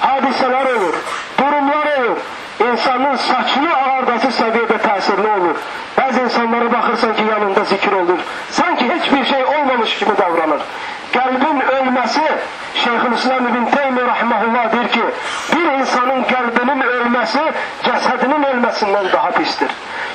[0.00, 0.94] hadiseler olur,
[1.38, 2.16] durumlar olur.
[2.60, 5.56] İnsanın saçını ağardası seviyede tesirli olur.
[5.98, 8.18] Bazı insanlara bakırsan ki yanında zikir olur.
[9.84, 10.62] Olmamış gibi davranır.
[11.12, 12.20] Kalbin ölmesi,
[12.74, 15.00] Şeyhülislam İbn Teymi Rahimahullah der ki,
[15.56, 17.38] bir insanın kalbinin ölmesi
[17.82, 19.68] cesedinin ölmesinden daha pistir.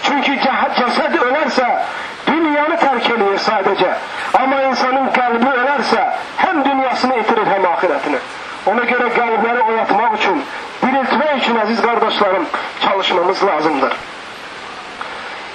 [0.03, 0.39] Çünkü
[0.77, 1.83] ceset ölerse
[2.27, 3.95] dünyanı terk ediyor sadece.
[4.33, 8.17] Ama insanın kalbi ölerse hem dünyasını itirir hem ahiretini.
[8.65, 10.43] Ona göre kalpleri oyatmak için,
[10.81, 12.45] diriltmek için aziz kardeşlerim
[12.81, 13.93] çalışmamız lazımdır.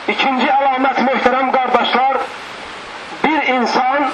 [0.09, 2.17] İkinci alamet muhterem kardeşler,
[3.47, 4.11] insan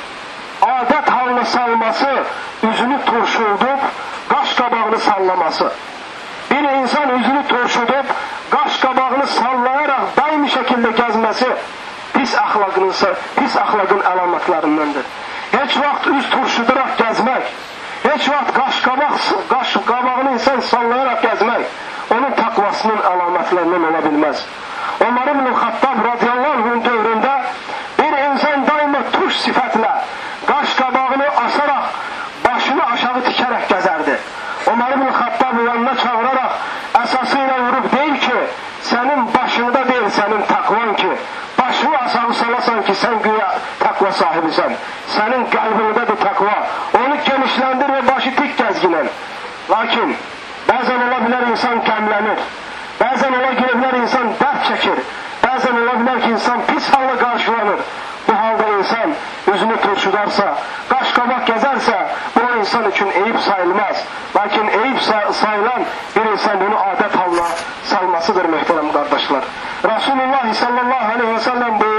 [0.62, 2.24] adet halını salması,
[2.62, 3.80] yüzünü turşuldup,
[4.28, 5.72] qaş qabağını sallaması.
[6.50, 8.06] Bir insan yüzünü turşudup,
[8.50, 11.46] qaş qabağını sallayaraq daimi şekilde gezmesi
[12.14, 12.94] pis ahlakının,
[13.36, 15.04] pis ahlakın alametlerindendir.
[15.52, 17.42] Heç vaxt üz turşudurak gezmek,
[18.02, 19.14] heç vaxt qaş qabaq,
[19.48, 21.66] qaş qabağını insan sallayaraq gezmek,
[22.10, 24.46] onun takvasının alametlerinden ola bilmez.
[25.00, 26.04] Ömer ibn Xattab
[44.50, 44.76] takva sahibisən.
[45.14, 46.56] Sənin qəlbindədir takva.
[46.98, 49.08] Onu genişləndir və başı tik gəzginən.
[49.70, 50.16] Lakin
[50.68, 52.38] bəzən ola bilər insan qəmlənir.
[53.00, 55.02] Bəzən ola bilər insan dərd çəkir.
[55.42, 57.80] Bəzən ola bilər ki, insan pis halda qarşılanır.
[58.28, 59.14] Bu halda insan
[59.54, 60.54] üzünü turşudarsa,
[60.88, 61.96] qaş qabaq gəzərsə,
[62.36, 64.04] bu insan üçün eyib sayılmaz.
[64.36, 64.98] Lakin eyib
[65.32, 65.82] sayılan
[66.16, 67.48] bir insan bunu adət halına
[67.84, 69.44] salmasıdır mühtərəm qardaşlar.
[69.84, 71.89] Resulullah sallallahu aleyhi ve sellem buyurur,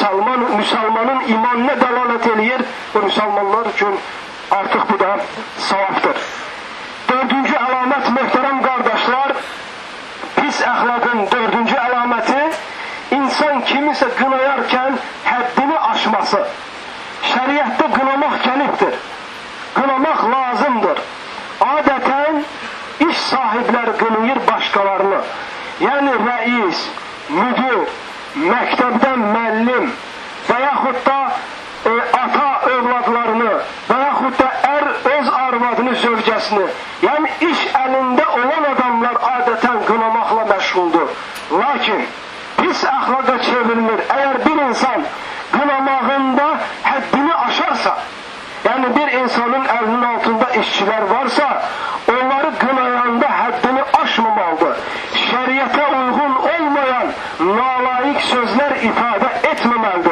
[0.00, 2.60] Müslüman, Müslümanın imanına dalalet eləyir.
[2.94, 3.94] Bu Müslümanlar üçün
[4.50, 5.20] artıq bu da
[5.58, 6.16] savabdır.
[7.08, 9.34] Dördüncü əlamət, möhtərəm qardaşlar,
[10.36, 12.40] pis əxlaqın dördüncü əlaməti
[13.18, 14.96] insan kimisə qınayarkən
[15.28, 16.42] həddini aşması.
[17.32, 18.96] Şəriətdə qınamaq gəlibdir.
[19.74, 21.02] Qınamaq lazımdır.
[21.68, 22.44] Adətən
[23.08, 25.20] iş sahibləri qınayır başqalarını.
[25.80, 26.86] Yəni rəis,
[27.28, 27.89] müdür,
[28.36, 29.90] məktəbdən müəllim
[30.48, 31.18] və yaxud da
[31.90, 33.52] e, ata övladlarını
[33.88, 36.66] və yaxud da ər öz arvadını, zövcəsini,
[37.02, 41.10] yəni iş əlində olan adamlar adətən qınamaqla məşğuldur.
[41.62, 42.06] Lakin
[42.60, 44.04] pis əxlaqa çevrilir.
[44.14, 45.06] Əgər bir insan
[45.52, 46.48] qınamağında
[46.86, 47.96] həddini aşarsa,
[48.68, 51.48] yəni bir insanın əlinin altında işçilər varsa,
[52.08, 52.19] o
[58.50, 60.09] sözler ifade etmemelidir.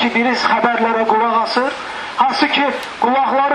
[0.00, 1.76] ki, biriz xəbərlərə qulaq asır,
[2.20, 2.66] hansı ki,
[3.02, 3.49] qulaqlar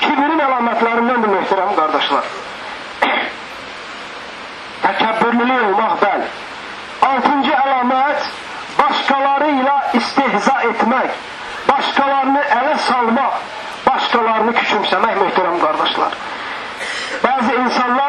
[0.00, 2.28] Kibirin əlamətlərindən bu möhtərəm qardaşlar.
[4.84, 6.28] Təkəbbürlü olmaq bəli.
[7.10, 8.28] Altıncı əlamət
[8.78, 11.16] başqaları ilə istehza etmək,
[11.68, 13.40] başqalarını ələ salmaq,
[13.86, 16.16] başqalarını küçümsəmək möhtərəm qardaşlar.
[17.24, 17.99] Bəzi insanlar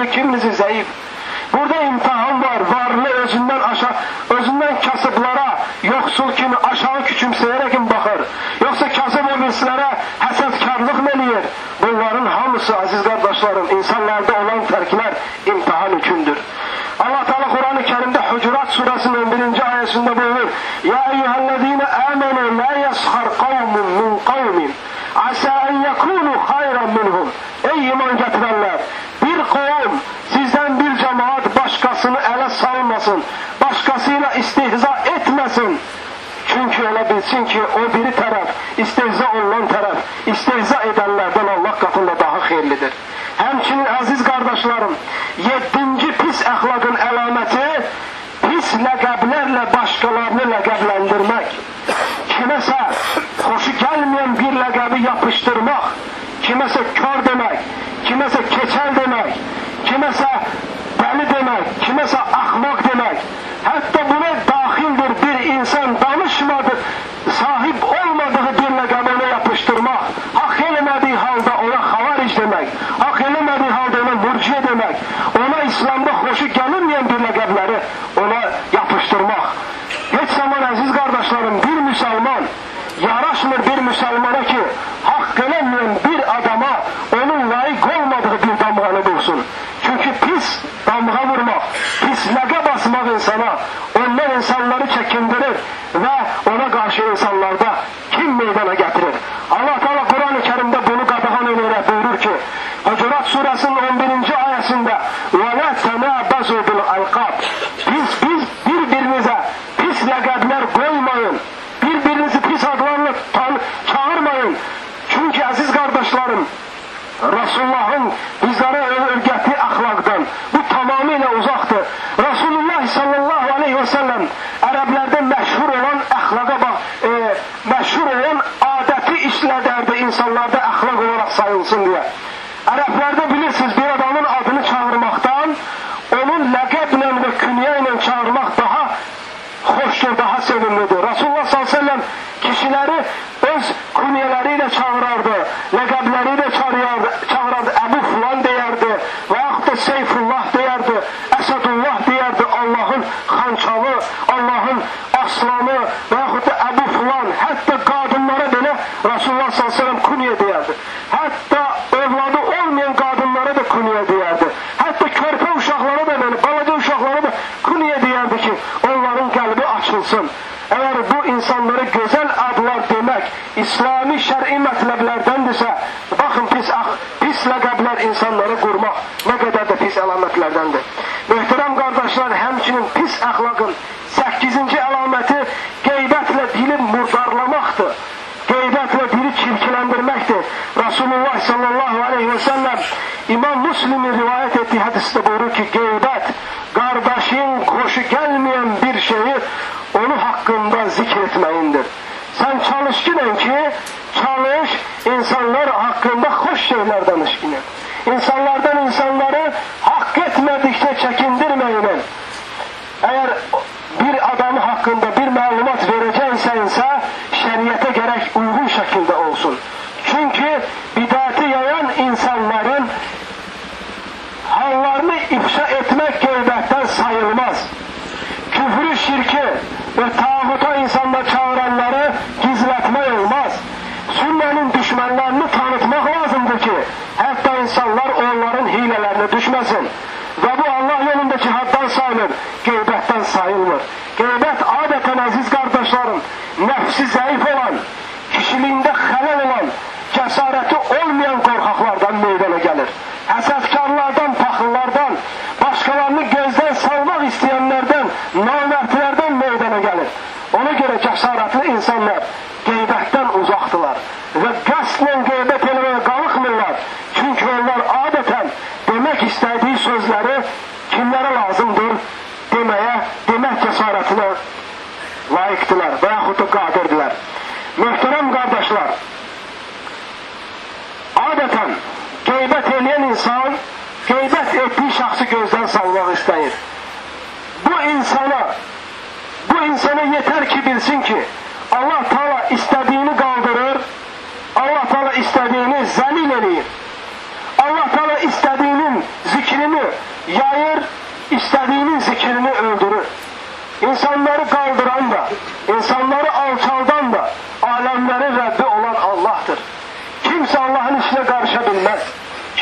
[0.00, 0.49] Şimdi kiminizi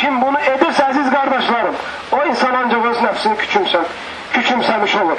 [0.01, 1.75] Kim bunu edirse aziz kardeşlerim,
[2.13, 3.83] o insan ancak öz nefsini küçümser,
[4.33, 5.19] küçümsemiş olur.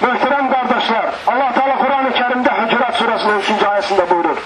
[0.00, 3.62] Mühterem kardeşler, Allah Teala Kur'an-ı Kerim'de Hücurat Suresinin 3.
[3.62, 4.36] ayetinde buyurur.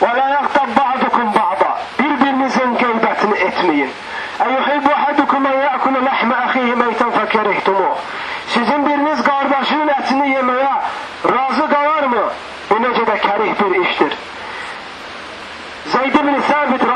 [0.00, 3.90] وَلَا يَقْتَبْ بَعْدُكُمْ بَعْضًا Birbirinizin gıybetini etmeyin.
[4.40, 7.94] اَيُحِبُّ حَدُكُمْ اَنْ يَأْكُلُ لَحْمَ اَخِيهِ مَيْتًا فَكَرِهْتُمُهُ
[8.46, 10.72] Sizin biriniz kardeşinin etini yemeye
[11.24, 12.24] razı kalar mı?
[12.70, 14.12] Bu nece de kerih bir iştir.
[15.86, 16.88] Zeyd bin Sabit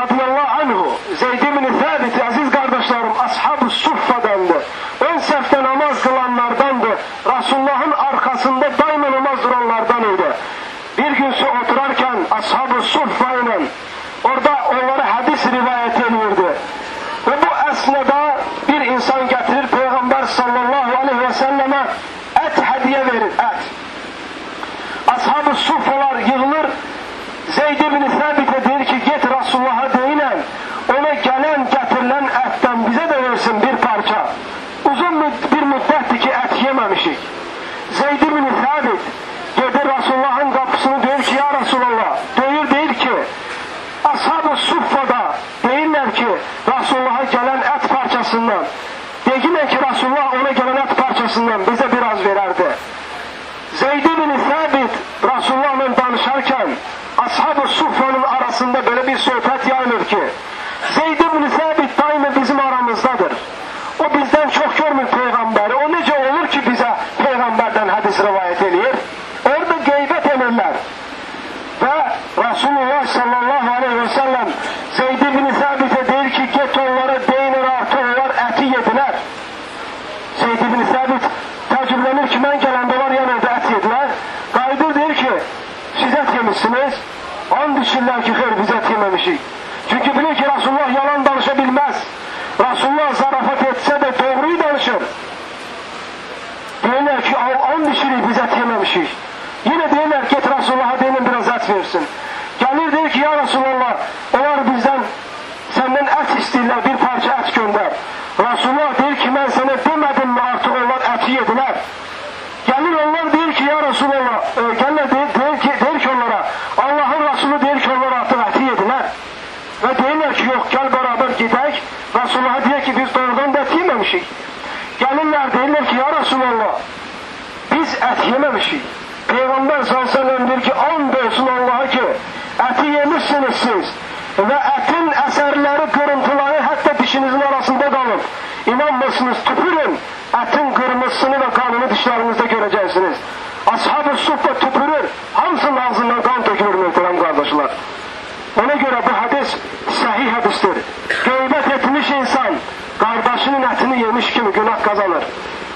[152.09, 152.53] insan
[152.97, 155.23] kardeşinin etini yemiş gibi günah kazanır.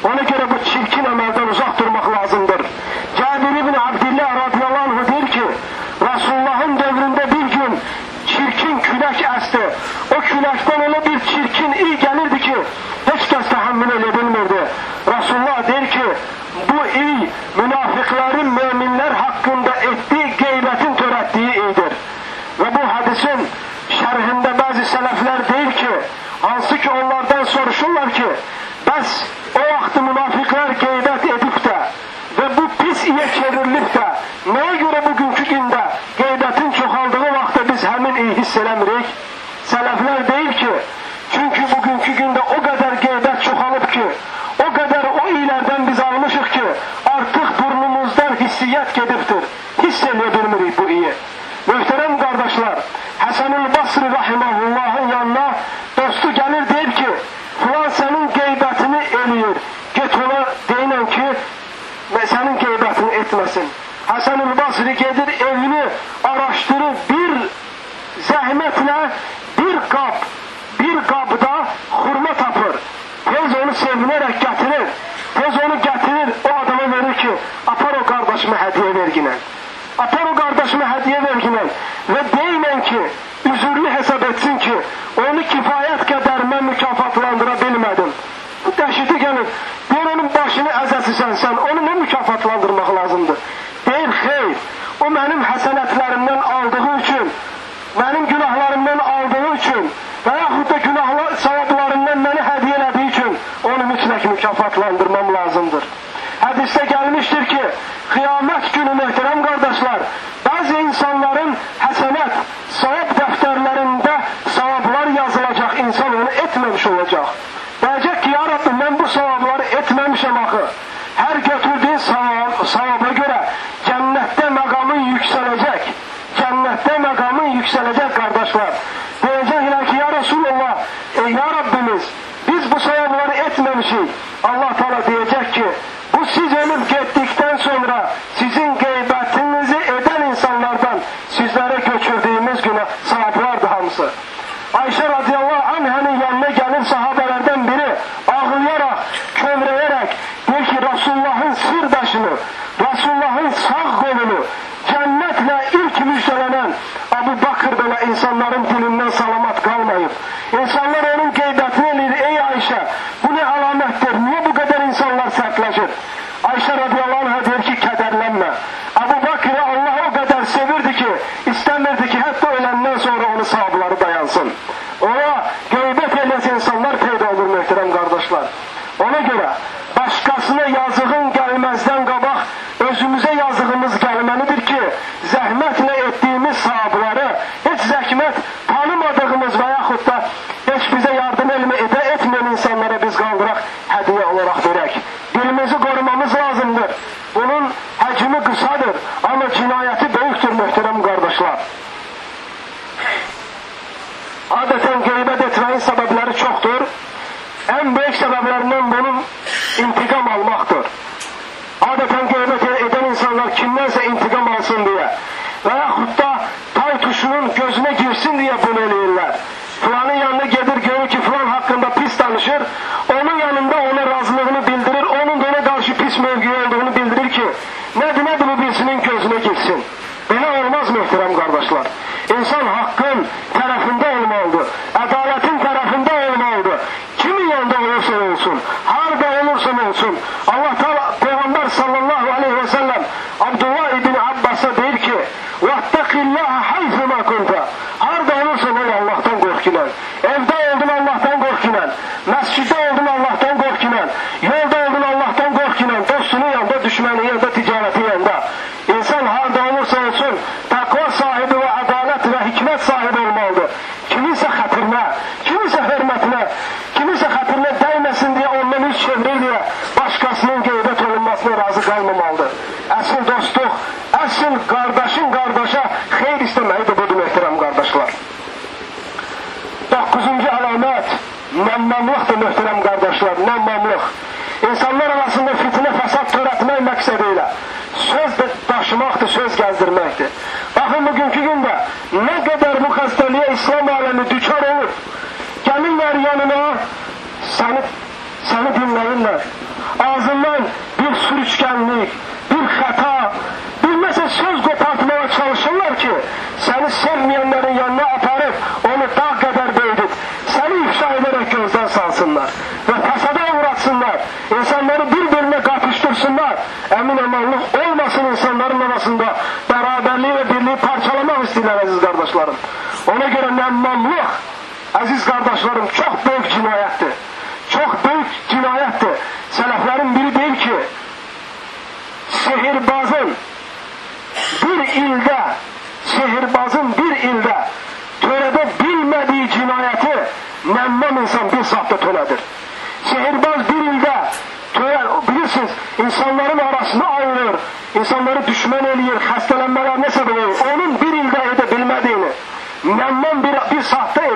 [0.03, 0.58] Ona göre bu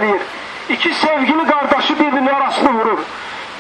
[0.04, 0.22] parçalayır.
[0.70, 3.00] İki sevgili kardeşi birbirine arasını vurur.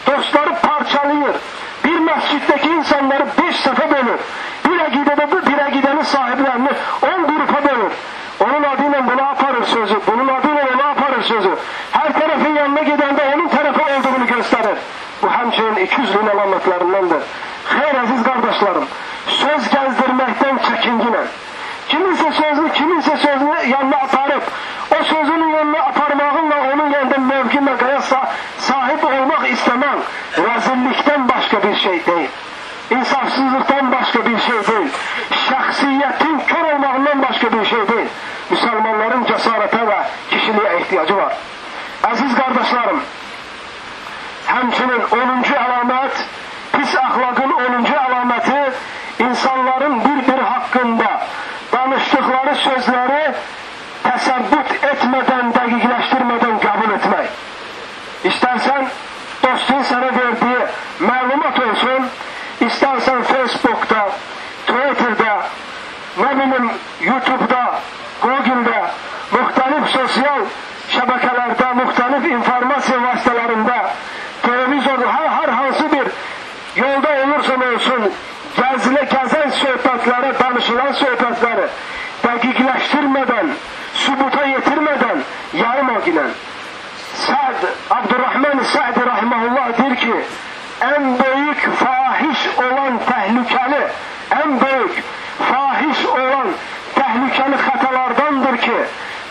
[0.07, 1.35] Dostları parçalayır.
[1.83, 4.19] Bir mescitteki insanları beş sefe bölür.
[4.65, 6.69] Bir akidede bu bir akidenin sahiplerini
[7.01, 7.91] on grupa bölür.
[8.39, 11.55] Onun adıyla bunu aparır sözü, bunun adıyla onu aparır sözü.
[11.91, 14.77] Her tarafın yanına giden de onun tarafı olduğunu gösterir.
[15.21, 17.23] Bu hemşehrinin ikiyüzlüğün alametlerindendir.
[17.65, 18.85] Hayır aziz kardeşlerim,
[31.53, 32.29] başka bir şey değil.
[32.91, 34.91] İnsafsızlıktan başka bir şey değil.
[35.49, 38.07] Şahsiyetin kör olmağından başka bir şey değil.
[38.49, 39.97] Müslümanların cesarete ve
[40.29, 41.33] kişiliğe ihtiyacı var.
[42.03, 42.99] Aziz kardeşlerim,
[44.45, 45.17] hemçinin 10.
[45.53, 46.25] alamet,
[46.73, 47.85] pis ahlakın 10.
[88.73, 90.13] Sa'di Rahimahullah diyor ki
[90.81, 93.87] en büyük fahiş olan tehlikeli,
[94.31, 95.03] en büyük
[95.51, 96.47] fahiş olan
[96.95, 98.71] tehlikeli hatalardandır ki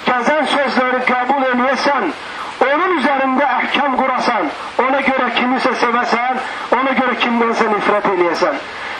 [0.06, 2.12] gezen sözleri kabul ediyorsan,
[2.60, 4.46] onun üzerinde ehkam kurasan,
[4.78, 6.36] ona göre kimse sevesen,
[6.72, 8.54] ona göre kimdense nifret ediyorsan.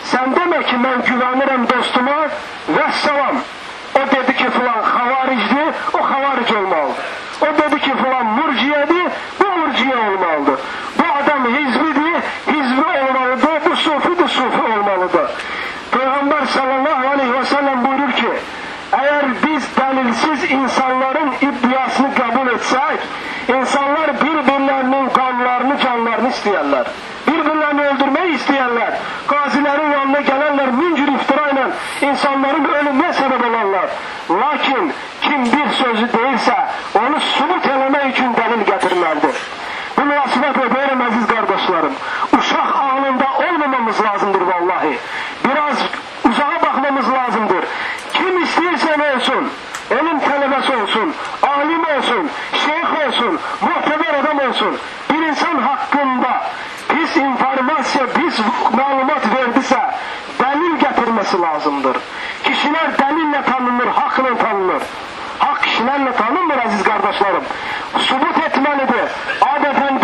[0.04, 2.20] Sen deme ki ben güvenirim dostuma
[2.68, 3.36] ve selam.
[3.94, 4.81] O dedi ki filan
[22.92, 23.48] nós.
[23.48, 23.68] Eles
[61.22, 61.96] olması lazımdır.
[62.44, 64.82] Kişiler delille tanınır, hakla tanınır.
[65.38, 67.42] Hak kişilerle tanınmır aziz kardeşlerim.
[67.98, 69.10] Subut etmelidir.
[69.40, 69.98] Adeten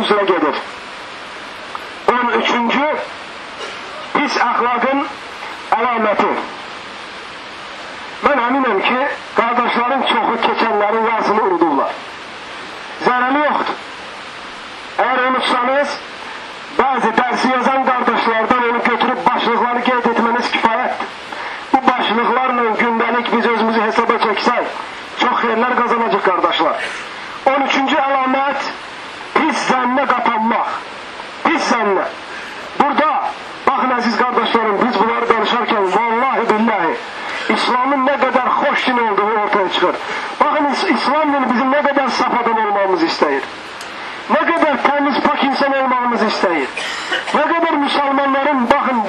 [0.00, 0.54] yüzüne gelir.
[2.08, 2.96] On üçüncü,
[4.14, 5.06] pis ahlakın
[5.72, 6.26] alameti.
[8.24, 11.92] Ben eminim ki kardeşlerin çoğu keçenlerin yarısını unuturlar.
[13.04, 13.74] Zararı yoktur.
[14.98, 15.98] Eğer unutsanız
[16.78, 21.06] bazı dersi yazan kardeşlerden onu götürüp başlıkları geyit etmeniz kifayettir.
[21.72, 24.64] Bu başlıklarla gündelik biz özümüzü hesaba çeksek
[25.20, 26.74] çok yerler kazanacak kardeşler.
[41.10, 43.32] Osmanlı'nın bizim ne kadar saf adam olmamızı ister.
[44.30, 46.52] Ne kadar temiz pak insan olmamızı ister.
[47.34, 49.02] Ne kadar Müslümanların bakın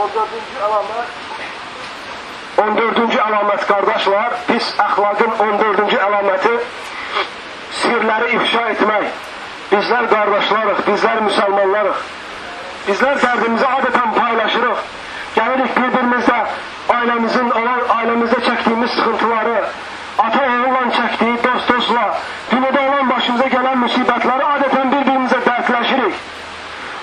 [0.00, 1.18] 14-cü əlamət
[2.60, 6.52] 14-cü əlamət qardaşlar, pis əxlaqın 14-cü əlaməti
[7.80, 9.06] sirləri ifşa etmək.
[9.70, 12.02] Bizlər qardaşlarıq, bizlər müsəlmanlarıq.
[12.88, 14.82] Bizlər dərdimizi adətən paylaşırıq.
[15.36, 16.38] Gəlirik bir-birimizdə
[16.96, 19.58] ailəmizin olan ailəmizdə çəkdiyimiz sıxıntıları,
[20.26, 22.06] ata oğulla çəkdiyi dost-dostla,
[22.50, 26.24] dünyada olan başımıza gələn müsibətləri adətən bir-birimizə dərdləşirik.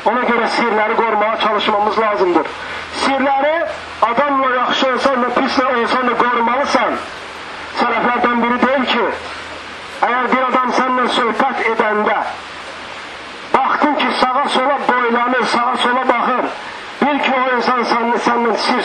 [0.08, 2.52] Ona görə sirləri qorumağa çalışmamız lazımdır.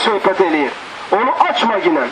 [0.05, 0.73] söhbət eləyir.
[1.13, 2.05] Onu açma yine.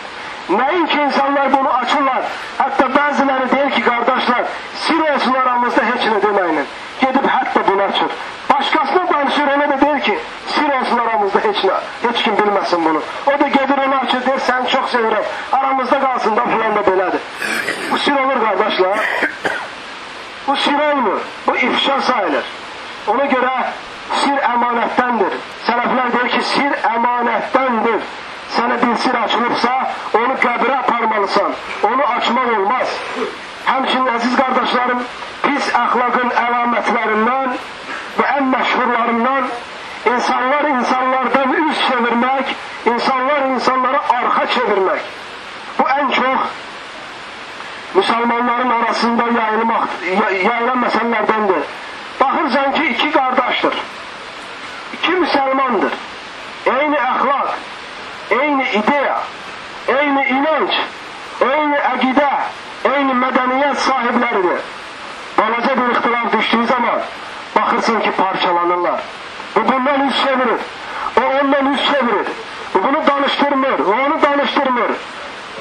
[0.51, 2.23] Nəinki insanlar bunu açırlar.
[2.59, 4.45] Hətta bəziləri deyir ki, qardaşlar,
[4.85, 6.65] sir olsun aramızda heç nə deməyin.
[7.01, 8.17] Gedib hətta bunu açır.
[8.51, 10.17] Başqasına danışır, elə də deyir ki,
[10.55, 11.77] sir olsun aramızda heç nə,
[12.07, 13.03] heç kim bilməsin bunu.
[13.27, 17.23] O da gedir, onu açır, deyir, səni çox sevirəm, aramızda qalsın da, filan da belədir.
[17.93, 18.99] Bu sir olur qardaşlar.
[20.49, 22.45] Bu sir olmur, bu ifşa sayılır.
[23.07, 23.55] Ona görə
[24.23, 25.33] sir emanettendir.
[25.67, 28.01] Selefler der ki sir emanettendir.
[28.57, 31.53] Sana bir sir açılıpsa onu qəbrə aparmalısan.
[31.83, 32.95] Onu açmaq olmaz.
[33.67, 35.03] Həmçinin əziz qardaşlarım,
[35.43, 37.53] pis əxlaqın əlamətlərindən
[38.19, 39.51] və ən məşhurlarından
[40.15, 42.55] insanlar insanlardan üz çevirmək,
[42.95, 45.13] insanlar insanlara arxa çevirmək.
[45.79, 46.41] Bu ən çox
[47.95, 49.87] Müslümanların arasında yayılmaq,
[50.33, 51.63] yayılan məsələlərdəndir.
[52.20, 53.74] Baxırsan ki, iki qardaşdır.
[54.94, 55.94] İki müsəlmandır.
[56.66, 57.50] Eyni əxlaq,
[58.30, 59.18] eyni ideya,
[59.88, 60.80] eyni inanç,
[61.42, 62.32] eyni əqidə,
[62.94, 64.64] eyni mədəniyyət sahibləridir.
[65.38, 67.02] Balaca bir ixtilaf düşdüyü zaman
[67.56, 69.02] baxırsın ki, parçalanırlar.
[69.56, 70.62] Bu bundan üz çevirir,
[71.22, 72.28] o ondan üz çevirir.
[72.74, 74.92] Bu bunu danıştırmır, o onu danıştırmır.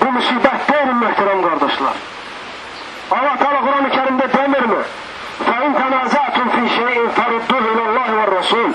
[0.00, 1.96] Bu musibət deyil, möhtərəm qardaşlar.
[3.10, 4.82] Allah Teala Kur'an-ı Kerim'de demir mi?
[5.46, 6.37] فَاِنْ تَنَازَعْتُمْ
[7.15, 8.73] terudduhu ilallahi ve Resul.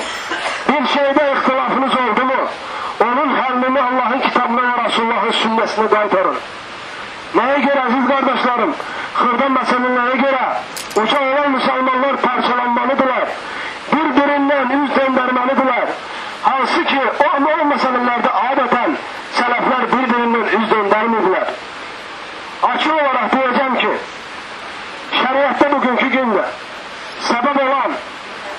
[0.69, 2.49] Bir şeyde ihtilafınız oldu mu?
[3.01, 6.37] Onun halini Allah'ın kitabına ve Resulullah'ın sünnetine daytarın.
[7.35, 8.75] Neye göre aziz kardeşlerim?
[9.15, 10.41] Hırdan meselelere göre
[10.97, 12.64] uçak olan Müslümanlar parçalar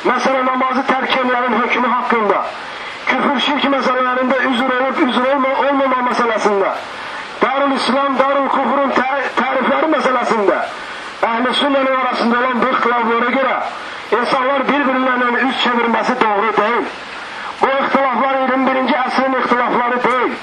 [0.05, 1.15] mesela namazı terk
[1.75, 2.45] hükmü hakkında
[3.07, 6.69] küfür şirk meselelerinde üzür olup üzür olma, olmama meselesinde
[7.41, 8.89] Darul İslam, Darul Kufur'un
[9.35, 10.55] tarifleri meselesinde
[11.23, 13.59] ehl-i sünnenin arasında olan bir ihtilaflara göre
[14.21, 16.85] insanlar birbirlerine yüz çevirmesi doğru değil.
[17.61, 18.93] Bu ihtilaflar 21.
[19.07, 20.33] asrın ihtilafları değil.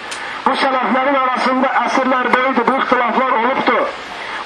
[0.47, 3.89] Bu seleflerin arasında asırlardaydı bu ihtilaflar oluptu.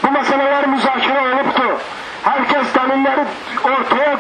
[0.03, 1.62] Bu meseleler müzakere oluptu.
[2.25, 3.25] Herkes delilleri
[3.64, 4.16] ortaya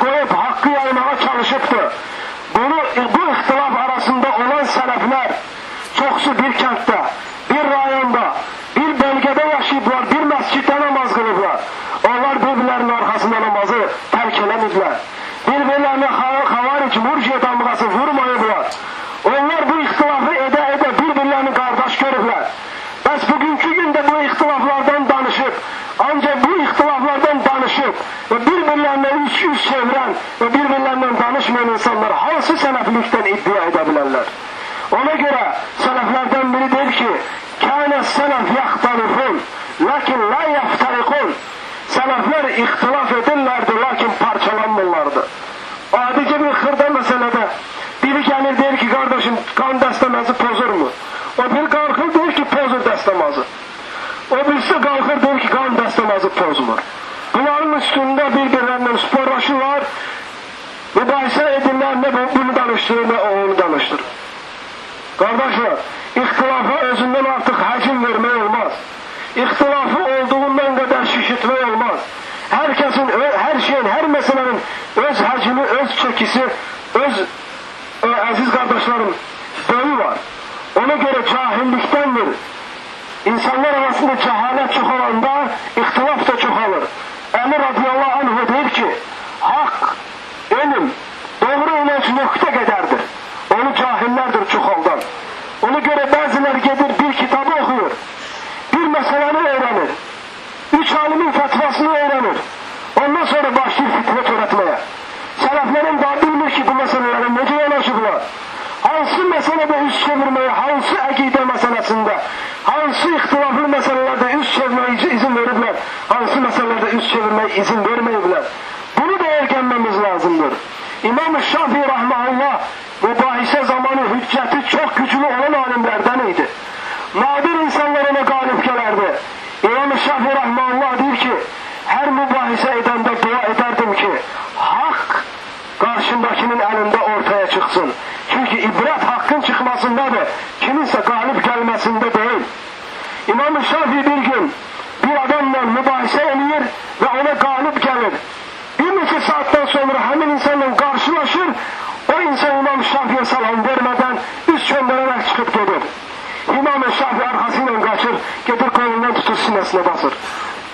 [158.46, 160.12] Götür kolundan tutur sinesine basır.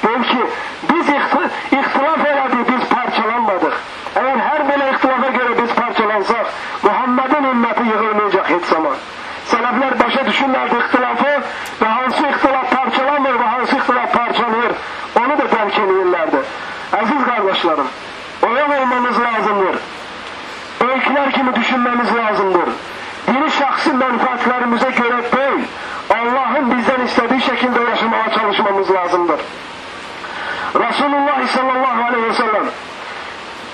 [0.02, 0.46] Deyir ki,
[0.92, 1.01] bir
[31.54, 32.64] صلى الله aleyhi ve sellem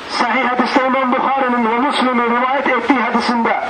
[0.08, 3.60] sahih hadiste İmam Bukhari'nin ve Müslim'in rivayet ettiği hadisinde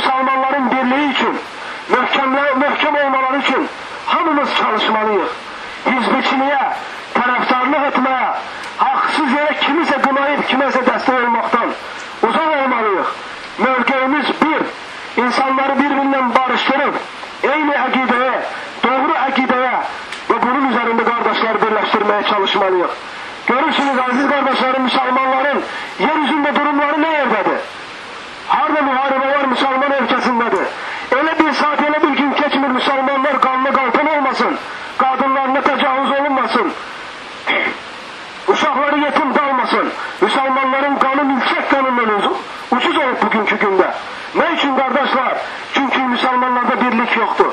[0.00, 1.38] Müslümanların birliği için,
[1.88, 3.68] mühkemle, mühkem olmaları için
[4.06, 5.28] hamımız çalışmalıyız.
[5.86, 6.60] Hizbiçiliğe,
[7.14, 8.28] taraftarlık etmeye,
[8.78, 11.70] haksız yere kimse kınayıp kimese destek olmaktan
[12.22, 13.06] uzak olmalıyız.
[13.58, 14.62] Mövkeimiz bir,
[15.22, 16.94] insanları birbirinden barıştırıp,
[17.42, 18.42] eyni akideye,
[18.84, 19.80] doğru akideye
[20.30, 22.90] ve bunun üzerinde kardeşler birleştirmeye çalışmalıyız.
[23.46, 25.62] Görürsünüz aziz kardeşlerim Müslümanların
[25.98, 27.09] yeryüzünde durumları ne
[47.20, 47.49] শক্ত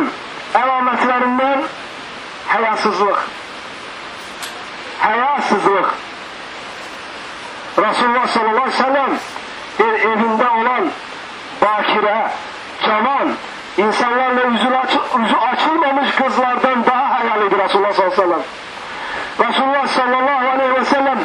[0.00, 0.10] Bunun
[0.64, 1.62] alametlerinden
[2.48, 3.18] hevasızlık.
[5.00, 5.94] Hevasızlık.
[7.78, 9.10] Resulullah sallallahu aleyhi ve sellem
[9.78, 10.90] bir evinde olan
[11.62, 12.30] bakire,
[12.86, 13.34] canan,
[13.78, 18.42] insanlarla yüzü, aç, yüzü açılmamış kızlardan daha hayaliydi Resulullah sallallahu aleyhi ve sellem.
[19.48, 21.18] Resulullah sallallahu aleyhi ve sellem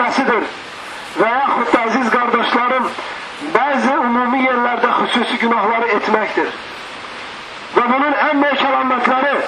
[0.00, 0.44] edilmesidir.
[1.20, 2.84] Veyahut da aziz kardeşlerim
[3.54, 6.48] bazı umumi yerlerde hususi günahları etmektir.
[7.76, 9.40] Ve bunun en büyük alametleri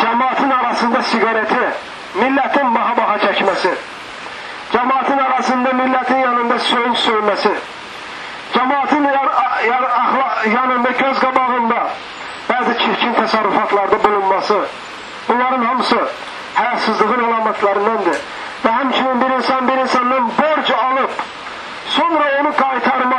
[0.00, 1.72] cemaatin arasında sigareti,
[2.14, 3.74] milletin baha baha çekmesi,
[4.72, 7.50] cemaatin arasında milletin yanında söğüş sürmesi,
[8.52, 9.28] cemaatin yar,
[9.66, 11.88] yar, ahla, yanında göz kabağında
[12.50, 14.60] bazı çirkin tasarrufatlarda bulunması,
[15.28, 16.08] bunların hamısı
[16.54, 18.18] hayasızlığın alametlerindendir
[18.64, 21.10] ve hemşinin bir insan bir insandan borcu alıp
[21.86, 23.17] sonra onu kaytarma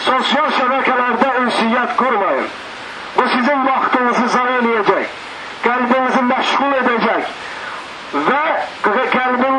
[0.00, 2.46] Sosyal şebekelerde ünsiyet kurmayın.
[3.16, 5.08] Bu sizin vaktinizi zayi edecek,
[5.64, 7.24] kalbinizi meşgul edecek
[8.14, 9.57] ve kalbin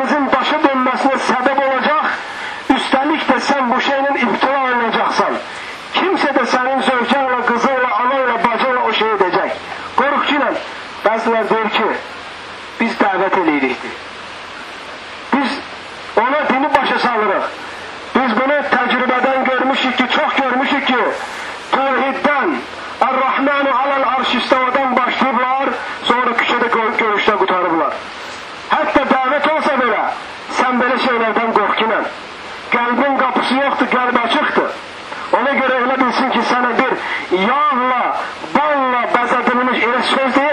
[36.10, 36.92] bilsin ki sana bir
[37.38, 38.20] yağla,
[38.54, 40.49] balla bezedilmiş söz değil.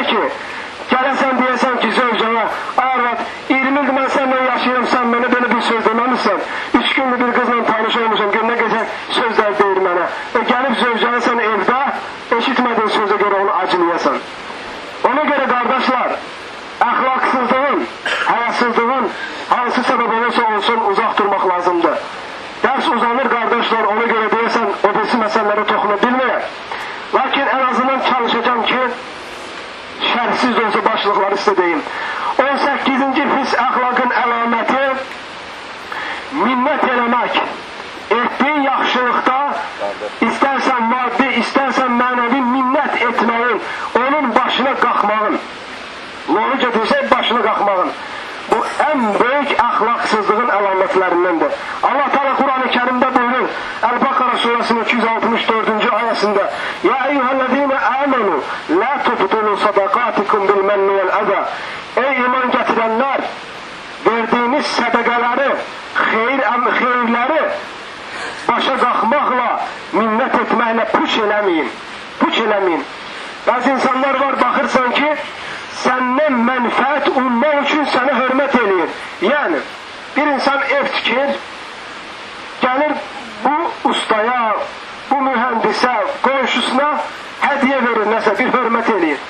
[48.98, 51.52] En büyük ahlaksızlığın əlamətlərindəndir.
[51.84, 53.48] Allah Teala Kur'an-ı Kerim'de buyurur.
[53.90, 55.94] El-Bakara suresinin 264.
[55.94, 56.52] ayasında
[56.84, 61.49] Ya eyyühellezine amenu la tubtulu sadakatikum bil menni vel eza
[61.98, 63.22] Ey iman getirenler
[64.06, 65.48] verdiğiniz sədəqələri,
[65.95, 66.44] xeyir,
[66.80, 67.40] xeyirləri
[68.48, 69.48] başa qalxmaqla,
[69.94, 71.72] minnət etməklə puç eləməyin.
[72.19, 72.86] Puç eləməyin.
[73.48, 75.10] Bəzi insanlar var, baxırsan ki,
[75.88, 78.94] səndən mənfəət ummaq üçün sənə hörmət eləyir.
[79.24, 79.62] Yəni,
[80.16, 81.34] bir insan ev tikir,
[82.62, 82.94] gəlir
[83.46, 83.56] bu
[83.92, 84.42] ustaya,
[85.10, 85.94] bu mühəndisə,
[86.26, 86.88] qonşusuna
[87.46, 89.26] hədiyə verir, nəsə bir hörmət eləyir.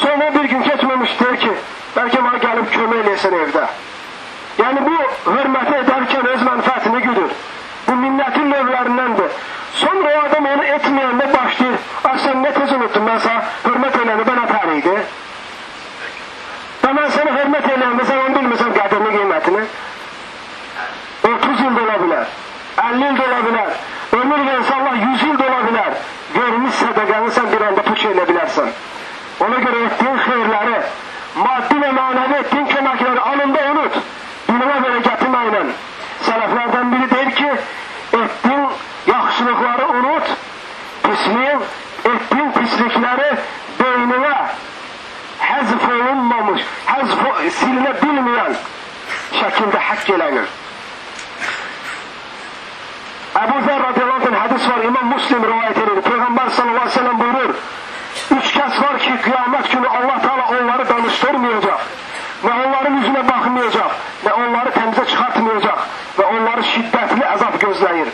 [0.00, 1.52] Sonra bir gün keçməmiş deyir ki,
[1.96, 3.66] bəlkə mənə gəlib kömək eləyəsən evdə.
[4.56, 4.96] Yəni bu
[5.30, 7.36] hörməti edərkən öz mənfəətini güdür.
[7.86, 9.42] Bu minnetin növlərindəndir.
[9.76, 11.90] Sonra o adam onu etməyəndə başlayır.
[12.04, 14.35] Ah sen ne tez unuttun ben sana hürmet eyləni ben.
[16.86, 19.62] Mən sənə hürmet eyləyəndə sən onu bilmirsən qədrini qiymətini.
[21.28, 22.28] 30 yıl da ola bilər.
[22.82, 23.72] 50 yıl da ola bilər.
[24.18, 25.96] Ömür versə Allah 100 yıl da ola bilər.
[26.36, 28.70] Vermiş sədəqəni sən bir anda puç elə bilərsən.
[29.46, 30.78] Ona göre ettiğin xeyirləri,
[31.36, 33.98] maddi ve manevi ettiğin köməkləri anında unut.
[34.48, 35.62] Dinine böyle getirmeyle.
[36.22, 37.50] Seleflerden biri der ki,
[38.12, 38.66] ettiğin
[39.06, 39.85] yaxşılıkları
[47.46, 48.56] həzf silinebilmeyen
[49.32, 50.46] şekilde hak gelenin.
[53.36, 56.02] Ebu Zer radıyallahu anh hadis var, İmam Müslim rivayet ediyor.
[56.02, 57.54] Peygamber sallallahu aleyhi ve sellem buyurur,
[58.38, 61.80] üç kes var ki kıyamet günü Allah Teala onları danıştırmayacak.
[62.44, 63.90] Ve onların yüzüne bakmayacak.
[64.24, 65.78] Ve onları temize çıkartmayacak.
[66.18, 68.08] Ve onları şiddetli azap gözləyir.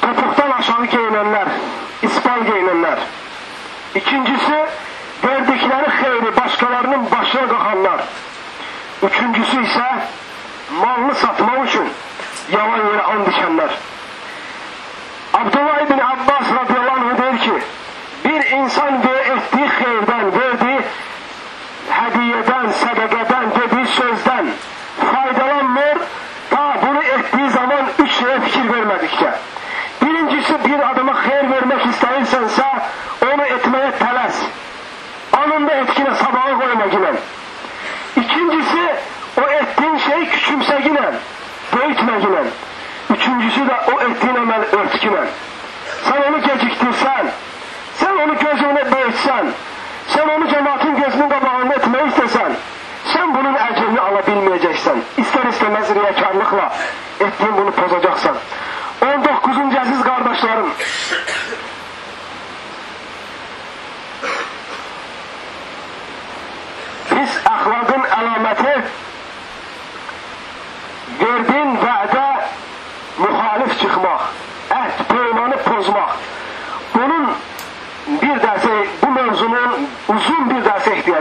[0.00, 1.48] Topuktan aşağı giyinenler,
[2.02, 2.98] ispal giyinenler.
[3.94, 4.66] İkincisi,
[6.82, 8.00] xeyri başkalarının başına qaxanlar.
[9.02, 9.84] Üçüncüsü ise
[10.80, 11.88] malını satmaq üçün
[12.52, 13.70] yalan yere and içenler.
[15.34, 17.52] Abdullah ibn Abbas radıyallahu anh der ki,
[18.24, 20.80] bir insan ve ettiği xeyirden, verdiği
[21.90, 24.46] hediyeden, sədəqədən, dediği sözden
[25.12, 25.98] faydalanmır,
[26.50, 29.32] ta bunu ettiği zaman üç şeye fikir vermedikçe.
[30.02, 32.68] Birincisi bir adama xeyir vermek istəyirsensə,
[33.32, 34.34] onu etmeye tələs.
[35.32, 37.16] Anında etkine sabaha koyma ginen.
[38.16, 38.94] İkincisi,
[39.40, 41.14] o ettiğin şeyi küçümseginen,
[41.76, 42.46] böyütmeginen.
[43.10, 44.34] Üçüncüsü de o ettiğin
[45.02, 45.28] örtkinen.
[46.04, 47.26] Sen onu geciktirsen,
[47.94, 49.46] sen onu gözüne böyütsen,
[50.08, 52.54] sen onu cemaatin gözünün qabağında etmək istəsən,
[53.12, 55.02] sen bunun əcrini alabilməyəcəksən.
[55.18, 56.72] İster istemez riyakarlıkla
[57.20, 58.36] ettiğin bunu pozacaksan.
[59.02, 59.76] 19.
[59.80, 60.70] aziz kardeşlerim,
[67.10, 68.76] pis əxlaqın əlaməti
[71.20, 71.61] verdiğin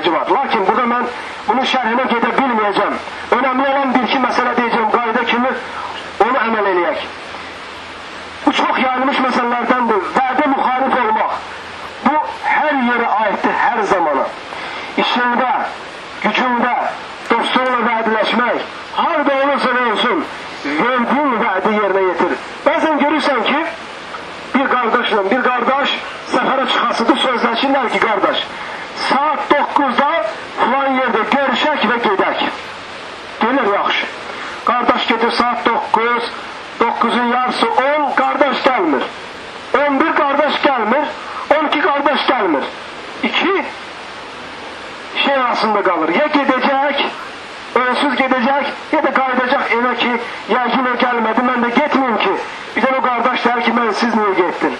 [0.01, 0.41] ehtiyacı var.
[0.43, 1.05] Lakin burada mən
[1.47, 2.93] bunun şərhinə gedə bilməyəcəm.
[3.37, 5.51] Önəmli olan bir-iki məsələ deyəcəm qayda kimi
[6.25, 7.05] onu əməl eləyək.
[8.45, 10.01] Bu çox yayılmış məsələlərdəndir.
[10.17, 11.33] Vədə müxalif olmaq.
[12.05, 14.25] Bu, hər yerə aiddir, hər zamana.
[14.97, 15.51] İşində,
[16.23, 16.60] gücündə,
[45.61, 46.09] arasında kalır.
[46.09, 47.11] Ya gidecek,
[47.75, 50.09] önsüz gidecek ya da kaydacak eve ki
[50.49, 52.29] ya yine gelmedi ben de gitmeyeyim ki.
[52.75, 54.73] Bir de o kardeş der ki ben siz niye gittin?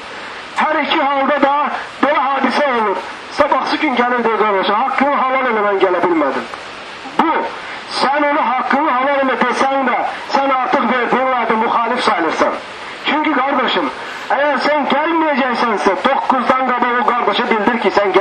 [0.56, 1.72] Her iki halda da
[2.04, 2.98] böyle hadise olur.
[3.32, 6.44] Sabahsı gün gelir diye kardeşe hakkını halal ele ben gelebilmedim.
[7.20, 7.28] Bu
[7.90, 12.54] sen onu hakkını halal ele desen de sen artık verdiğin vaadi muhalif sayılırsan.
[13.06, 13.90] Çünkü kardeşim
[14.30, 18.21] eğer sen gelmeyeceksense 9'dan kadar o kardeşe bildir ki sen gel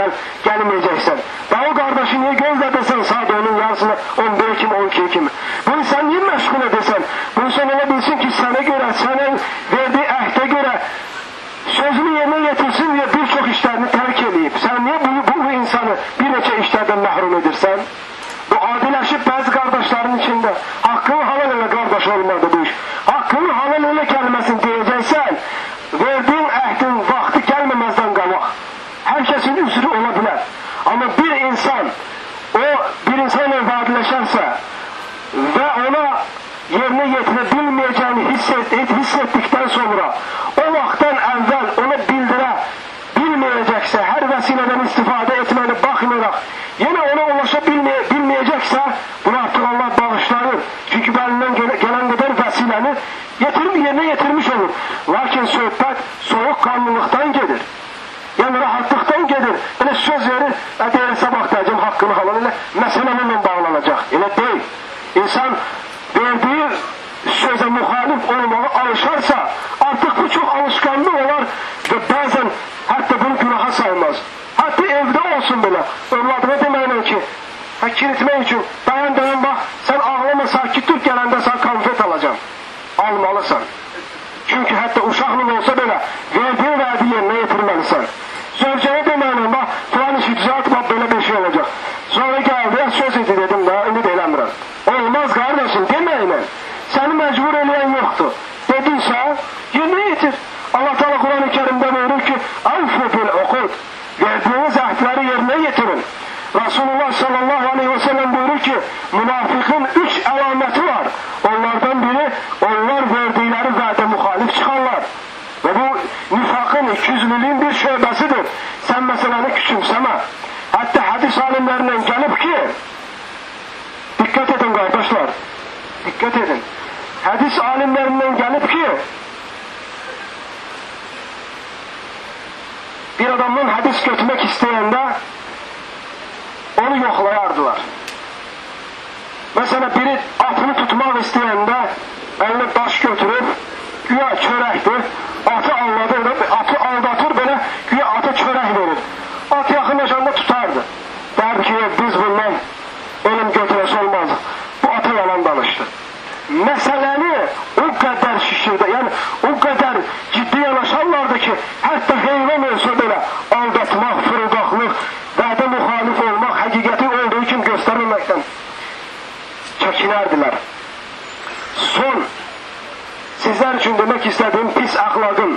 [173.51, 175.57] sizlər üçün demək istədiyim pis əxlaqın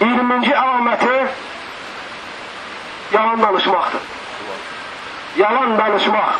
[0.00, 1.14] 20-ci əlaməti
[3.14, 4.04] yalan danışmaqdır.
[5.38, 6.36] Yalan danışmaq.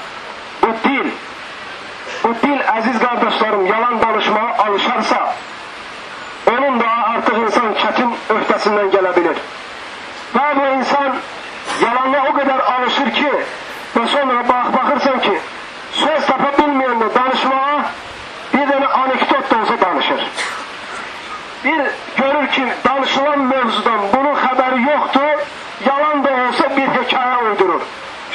[0.62, 1.10] Bu dil,
[2.24, 5.34] bu dil əziz qardaşlarım, yalan danışmağa alışarsa,
[6.52, 9.42] onun da artıq insan çətin öhdəsindən gələ bilir.
[10.36, 11.18] Və bu insan
[11.82, 13.32] yalana o qədər alışır ki,
[13.96, 15.17] və sonra bax, baxırsan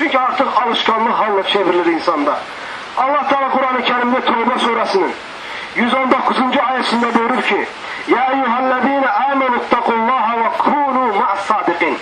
[0.04, 2.40] Çünkü artık alışkanlık haline çevrilir insanda.
[2.98, 5.14] Allah Teala Kur'an-ı Kerim'de Tevbe suresinin
[5.76, 6.38] 119.
[6.70, 7.68] ayetinde buyurur ki
[8.08, 11.98] Ya eyyühellezine amenu ittakullaha ve kunu ma'as sadikin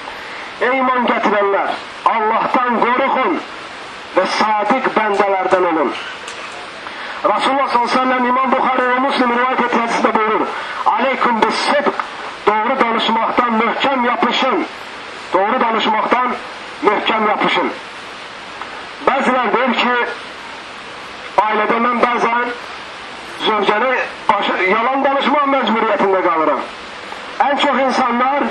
[0.62, 1.68] Ey iman getirenler
[2.06, 3.42] Allah'tan korkun
[4.18, 5.94] ve sadık bendelerden olun.
[7.24, 10.48] Resulullah sallallahu aleyhi ve sellem İmam Bukhari ve Müslim rivayet ettiği buyurur.
[10.86, 11.94] Aleykum bis sıdk.
[12.48, 14.66] Doğru danışmaktan mühkem yapışın.
[15.34, 16.32] Doğru danışmaktan
[16.82, 17.72] mühkem yapışın.
[19.12, 19.94] Bəzilər deyir ki,
[21.44, 22.52] ailədə mən bəzən
[23.44, 23.90] zövcəni
[24.70, 26.62] yalan danışmaq məcburiyyətində qalıram.
[27.46, 28.46] Ən çox insanlar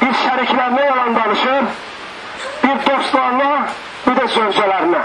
[0.00, 1.68] bir şəriklərinə yalan danışır,
[2.62, 3.50] bir dostlarına,
[4.06, 5.02] bir də zövcələrinə.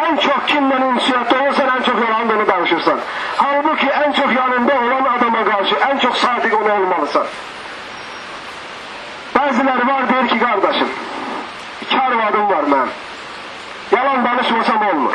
[0.00, 3.02] Ən çox kimlə ünsiyyətdə olursan, ən çox yalan onu danışırsan.
[3.42, 7.28] Halbuki ən çox yanında olan adama qarşı ən çox sadiq ona olmalısan.
[9.36, 10.96] Bəziləri var deyir ki, qardaşım,
[13.96, 15.12] Yalan danışmasam olmur.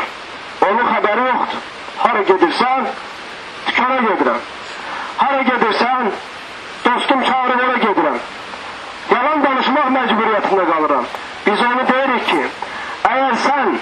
[0.70, 1.60] Onun haberi yoktur.
[1.98, 2.86] Hara gedirsən,
[3.68, 4.40] dükana gedirəm.
[5.18, 6.12] Hara gedirsən,
[6.86, 7.22] dostum
[7.72, 8.18] ora gedirəm.
[9.12, 11.06] Yalan danışmaq məcburiyyətində qalıram.
[11.48, 12.48] Biz onu deyirik ki,
[13.10, 13.80] eğer sen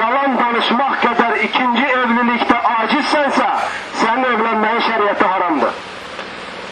[0.00, 3.46] yalan danışmak kadar ikinci evlilikte acizsense
[3.94, 5.74] senin evlenmeyin şeriatı haramdır.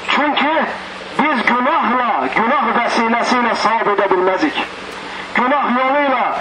[0.09, 0.67] Çünkü
[1.19, 4.67] biz günahla, günah vesilesiyle savab edebilmezik.
[5.35, 6.39] Günah yoluyla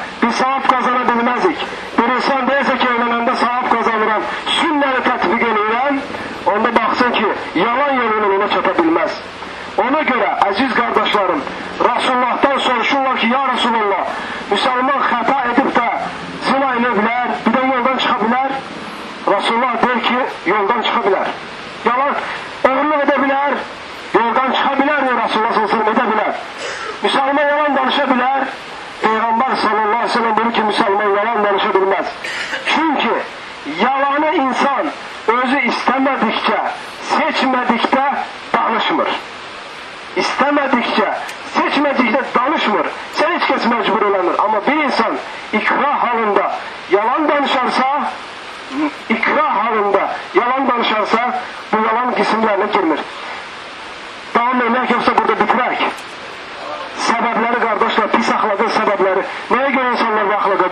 [1.24, 1.58] bilmezik.
[1.98, 6.00] Bilirsen deyse ki evlenende sahip kazanıran sünneri tatbik edilen,
[6.46, 7.26] onda baksın ki
[7.56, 9.12] yalan yolunu ona çatabilmez.
[9.78, 11.42] Ona göre aziz kardeşlerim,
[11.80, 14.06] Resulullah'tan soruşurlar ki ya Resulullah,
[14.52, 15.90] Müslüman hata edip de
[16.42, 18.52] zina edebilir, bir de yoldan çıkabilir.
[19.28, 21.28] Resulullah der ki yoldan çıkabilir.
[21.86, 22.16] Yalan,
[22.68, 23.54] oğurluk edebilir,
[24.14, 26.36] yoldan çıkabilir diyor Resulullah sallallahu aleyhi ve sellem edebilir.
[27.04, 28.48] Müslüman yalan danışabilir.
[29.04, 30.64] Peygamber sallallahu aleyhi ve sellem diyor ki
[36.34, 36.62] istemedikçe,
[37.02, 38.14] seçmedikçe
[38.54, 39.08] danışmır.
[40.16, 41.14] İstemedikçe,
[41.54, 42.88] seçmedikçe danışmır.
[43.14, 44.36] Sen hiç kes mecbur olanır.
[44.40, 45.18] Ama bir insan
[45.54, 46.52] ikrah halında
[46.92, 48.12] yalan danışarsa,
[49.10, 51.40] ikrah halında yalan danışarsa
[51.72, 53.00] bu yalan kısımlarına girmir.
[54.36, 55.78] Devam etmek yoksa burada bitirək.
[57.04, 59.24] Səbəbləri qardaşlar, pis əxlaqın səbəbləri.
[59.52, 60.70] Nəyə görə insanlar bu əxlaqa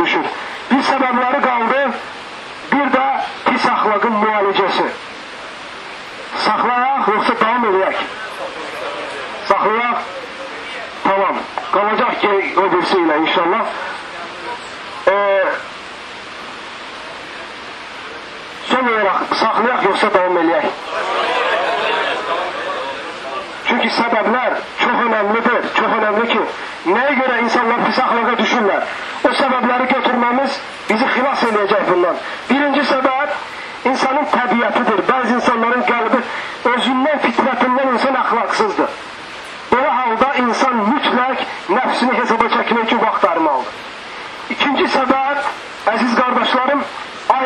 [19.42, 20.68] saxlayaq yoxsa davam eləyək?
[23.70, 26.42] Çünki səbəblər çox önəmlidir, çox önəmli ki,
[26.92, 28.92] nəyə görə insanlar pis axlaqa düşürlər?
[29.22, 30.60] O səbəbləri götürməmiz
[30.90, 32.22] bizi xilas eləyəcək bundan.
[32.50, 33.38] Birinci səbəb
[33.92, 35.04] insanın təbiətidir.
[35.10, 36.20] Bəzi insanların qəlbi
[36.74, 38.98] özündən, fitrətindən insan əxlaqsızdır.
[39.72, 41.46] Belə halda insan mütləq
[41.78, 43.80] nəfsini hesaba çəkmək üçün vaxt armalıdır.
[44.56, 45.46] İkinci səbəb,
[45.94, 46.84] əziz qardaşlarım,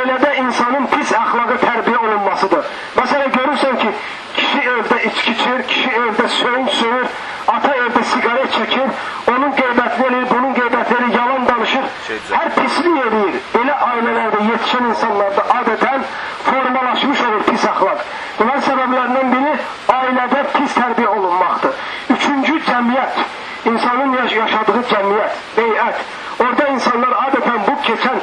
[0.06, 2.68] ailədə insanın pis əxlaqı tərbiyə olunmasıdır.
[2.96, 3.92] Məsələn, görürsən ki,
[4.36, 7.08] kişi evdə içki içir, kişi evdə söyün söyür,
[7.54, 8.92] ata evdə siqaret çəkir,
[9.34, 11.88] onun qeybətini eləyir, bunun qeybətini eləyir, yalan danışır,
[12.34, 13.40] hər pislik eləyir.
[13.62, 16.06] Elə ailələrdə, yetişən insanlarda adətən
[16.50, 18.06] formalaşmış olur pis əxlaq.
[18.42, 19.56] Bunun səbəblərindən biri
[19.96, 21.82] ailədə pis tərbiyə olunmaqdır.
[22.18, 23.26] Üçüncü, cəmiyyət.
[23.66, 26.02] İnsanın yaşadığı cəmiyyət, beyət.
[26.44, 28.20] Orada insanlar adətən bu keçən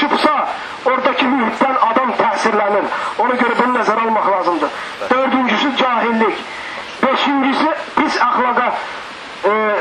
[0.00, 0.48] alışıpsa
[0.84, 2.84] oradaki mühitten adam tesirlenir.
[3.18, 4.70] Ona göre bunu nazar almak lazımdır.
[5.10, 6.44] Dördüncüsü cahillik.
[7.02, 7.66] Beşincisi
[7.96, 8.74] pis ahlaka
[9.44, 9.76] e,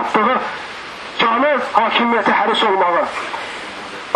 [0.00, 0.36] atdığı
[1.20, 3.06] canı hakimiyyətə həris olmağı.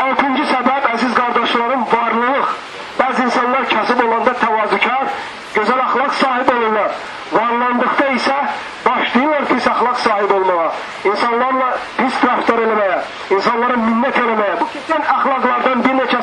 [0.05, 2.55] Altıncı səbəb, əziz qardaşlarım, varlıq.
[2.99, 5.11] Bəzi insanlar kasıb olanda təvazükar,
[5.57, 6.97] gözəl axlaq sahib olurlar.
[7.33, 8.37] Varlandıqda isə
[8.87, 10.69] başlayırlar pis axlaq sahib olmağa,
[11.11, 12.99] insanlarla pis rəftar eləməyə,
[13.37, 14.59] insanlara minnət eləməyə.
[14.61, 16.14] Bu kitlən axlaqlardan bir neçə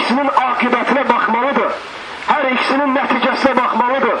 [0.00, 1.72] ikisinin akıbətinə baxmalıdır.
[2.28, 4.18] Hər ikisinin nəticəsinə baxmalıdır.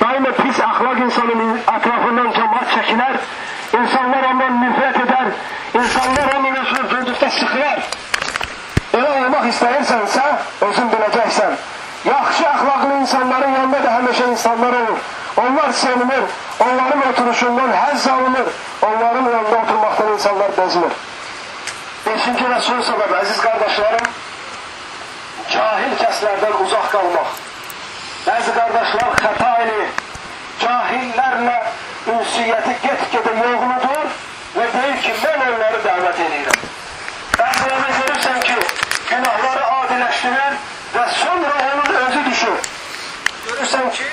[0.00, 3.18] Daima pis ahlak insanın etrafından cemaat çəkilər,
[3.80, 5.28] insanlar ondan nifrət edər,
[5.80, 7.84] insanlar onun özünü duyduqda sıxılar.
[8.98, 10.24] Elə olmaq istəyirsənsə,
[10.68, 11.54] özün biləcəksən.
[12.08, 14.98] Yaxşı əxlaqlı insanların yanında da həmişə insanlar olur.
[15.36, 16.24] Onlar sevinir,
[16.60, 18.50] onların oturuşundan həzz alınır,
[18.82, 20.98] onların yanında oturmaqdan insanlar bezinir.
[22.06, 24.10] Beşinci və son səbəb, əziz qardaşlarım,
[25.52, 27.30] cahil kəslərdən uzaq qalmaq.
[28.26, 29.90] Bəzi qardaşlar xəta eləyir,
[30.62, 31.56] cahillərlə
[32.12, 34.12] ünsiyyəti get-gedə yoğludur
[34.56, 36.60] və deyir ki, mən onları dəvət edirəm.
[37.38, 38.58] Bəzilərdə görürsən ki,
[39.10, 40.60] günahları adiləşdirir
[40.96, 42.70] və sonra onun özü düşür.
[43.48, 44.08] Görürsən ki,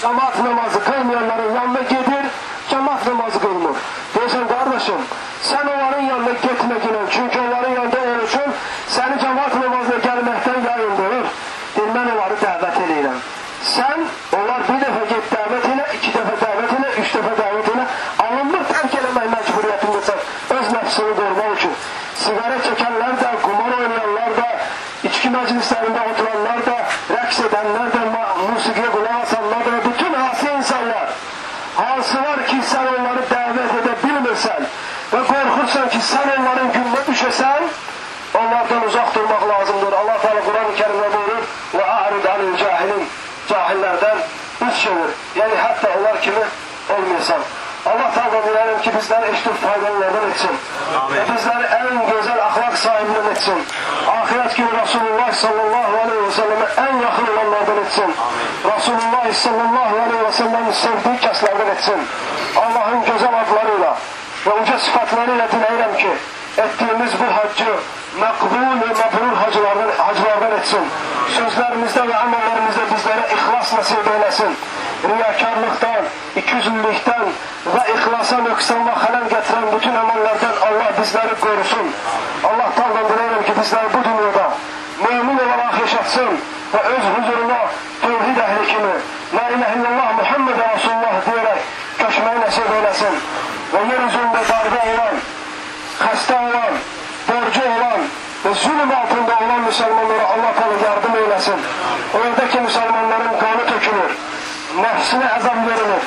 [0.00, 2.26] cemaat namazı kılmayanların yanına gedir,
[2.70, 3.76] cemaat namazı kılmır.
[4.14, 5.00] Deyirsən, kardeşim,
[5.42, 8.54] sen onların yanına gitmekine, çünkü onların yanında oluşun,
[8.88, 11.26] seni cemaat namazına gelmekten yayındırır.
[11.76, 13.18] Deyir, mən onları dəvət edirəm.
[13.74, 14.04] Sen,
[14.38, 17.84] onlar bir dəfə get dəvətinə, iki dəfə dəvətinə, üç dəfə dəvətinə,
[18.24, 20.20] alınmır tərk eləmək məcburiyyətindəsən,
[20.56, 21.74] öz nəfsini qorumaq üçün.
[22.22, 24.46] Sigara çəkənlər də, qumar oynayanlar da,
[25.10, 26.76] içki məclislərində oturanlar da,
[27.16, 28.04] rəqs edənlər də,
[28.52, 31.10] musiqiyə qulaq asanlar da, bütün asi insanlar,
[31.76, 34.70] hansı var ki, sən onları dəvət edə bilmirsən
[35.12, 37.68] və qorxursan ki, sən onların gününə düşəsən,
[38.40, 39.92] onlardan uzaq durmaq lazımdır.
[39.92, 41.44] Allah Teala Kur'an-ı Kerim'de buyurur
[41.74, 43.08] ve a'rid anil cahilin
[43.48, 44.18] cahillerden
[44.68, 45.10] üç çevir.
[45.36, 46.44] Yani hatta onlar kimi
[47.26, 47.40] olmuyorsan.
[47.86, 50.50] Allah Teala dilerim ki bizleri eşit faydalılardan etsin.
[51.12, 53.58] Ve bizleri en güzel ahlak sahibinden etsin.
[54.08, 58.14] Ahiret günü Resulullah sallallahu aleyhi ve selleme en yakın olanlardan etsin.
[58.76, 61.96] Resulullah sallallahu aleyhi ve sellem'in sevdiği keslerden etsin.
[62.56, 63.96] Allah'ın güzel adlarıyla
[64.46, 66.10] ve uca sıfatlarıyla dileyirem ki
[66.58, 67.72] ettiğimiz bu haccı
[68.20, 70.80] makbul ve mabrur hacılardan, hacılardan etsin.
[71.36, 74.56] Sözlerimizde ve amellerimizde bizlere ihlas nasip eylesin
[75.10, 76.08] riyakarlıqdan,
[76.42, 77.26] ikiyüzlülükdən
[77.74, 81.92] və ixlasa nöqsan və xələl gətirən bütün əməllərdən Allah bizləri qorusun.
[82.50, 84.46] Allahdan da diləyirəm ki, bizləri bu dünyada
[85.04, 86.38] mümin olaraq yaşatsın
[86.74, 87.60] və öz huzuruna
[88.02, 88.96] tevhid əhli kimi
[89.36, 93.16] La ilahe illallah Muhammed Rasulullah deyərək köşməyi nəsib eləsin
[93.72, 95.18] və yer üzündə darbe olan,
[96.02, 96.78] xəstə olan,
[97.30, 98.06] borcu olan
[98.44, 101.66] və zülm altında olan müsəlmanlara Allah qalı yardım eyləsin.
[102.20, 103.45] Oradakı müsəlmanların qalı
[105.16, 106.02] hepsine azam görülür.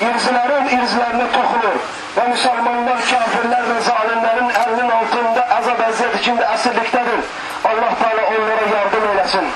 [0.00, 1.76] İrzlerin irzlerine toxunur.
[2.16, 7.20] Ve Müslümanlar, kafirler ve zalimlerin elinin altında azab əziyyət içinde əsirlikdədir.
[7.64, 9.46] Allah Teala onlara yardım eylesin.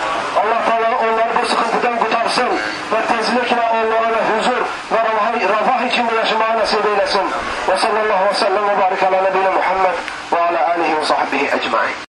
[0.41, 2.49] Allah Teala onları bu sıkıntıdan qutarsın
[2.93, 4.63] ve tezlikle onlara huzur
[4.93, 5.01] ve
[5.49, 7.27] refah içinde yaşamağı nasip eylesin.
[7.69, 9.97] Ve sallallahu ve sellem ve barik ala nebine Muhammed
[10.33, 12.06] ve ala alihi ve sahbihi ecmain.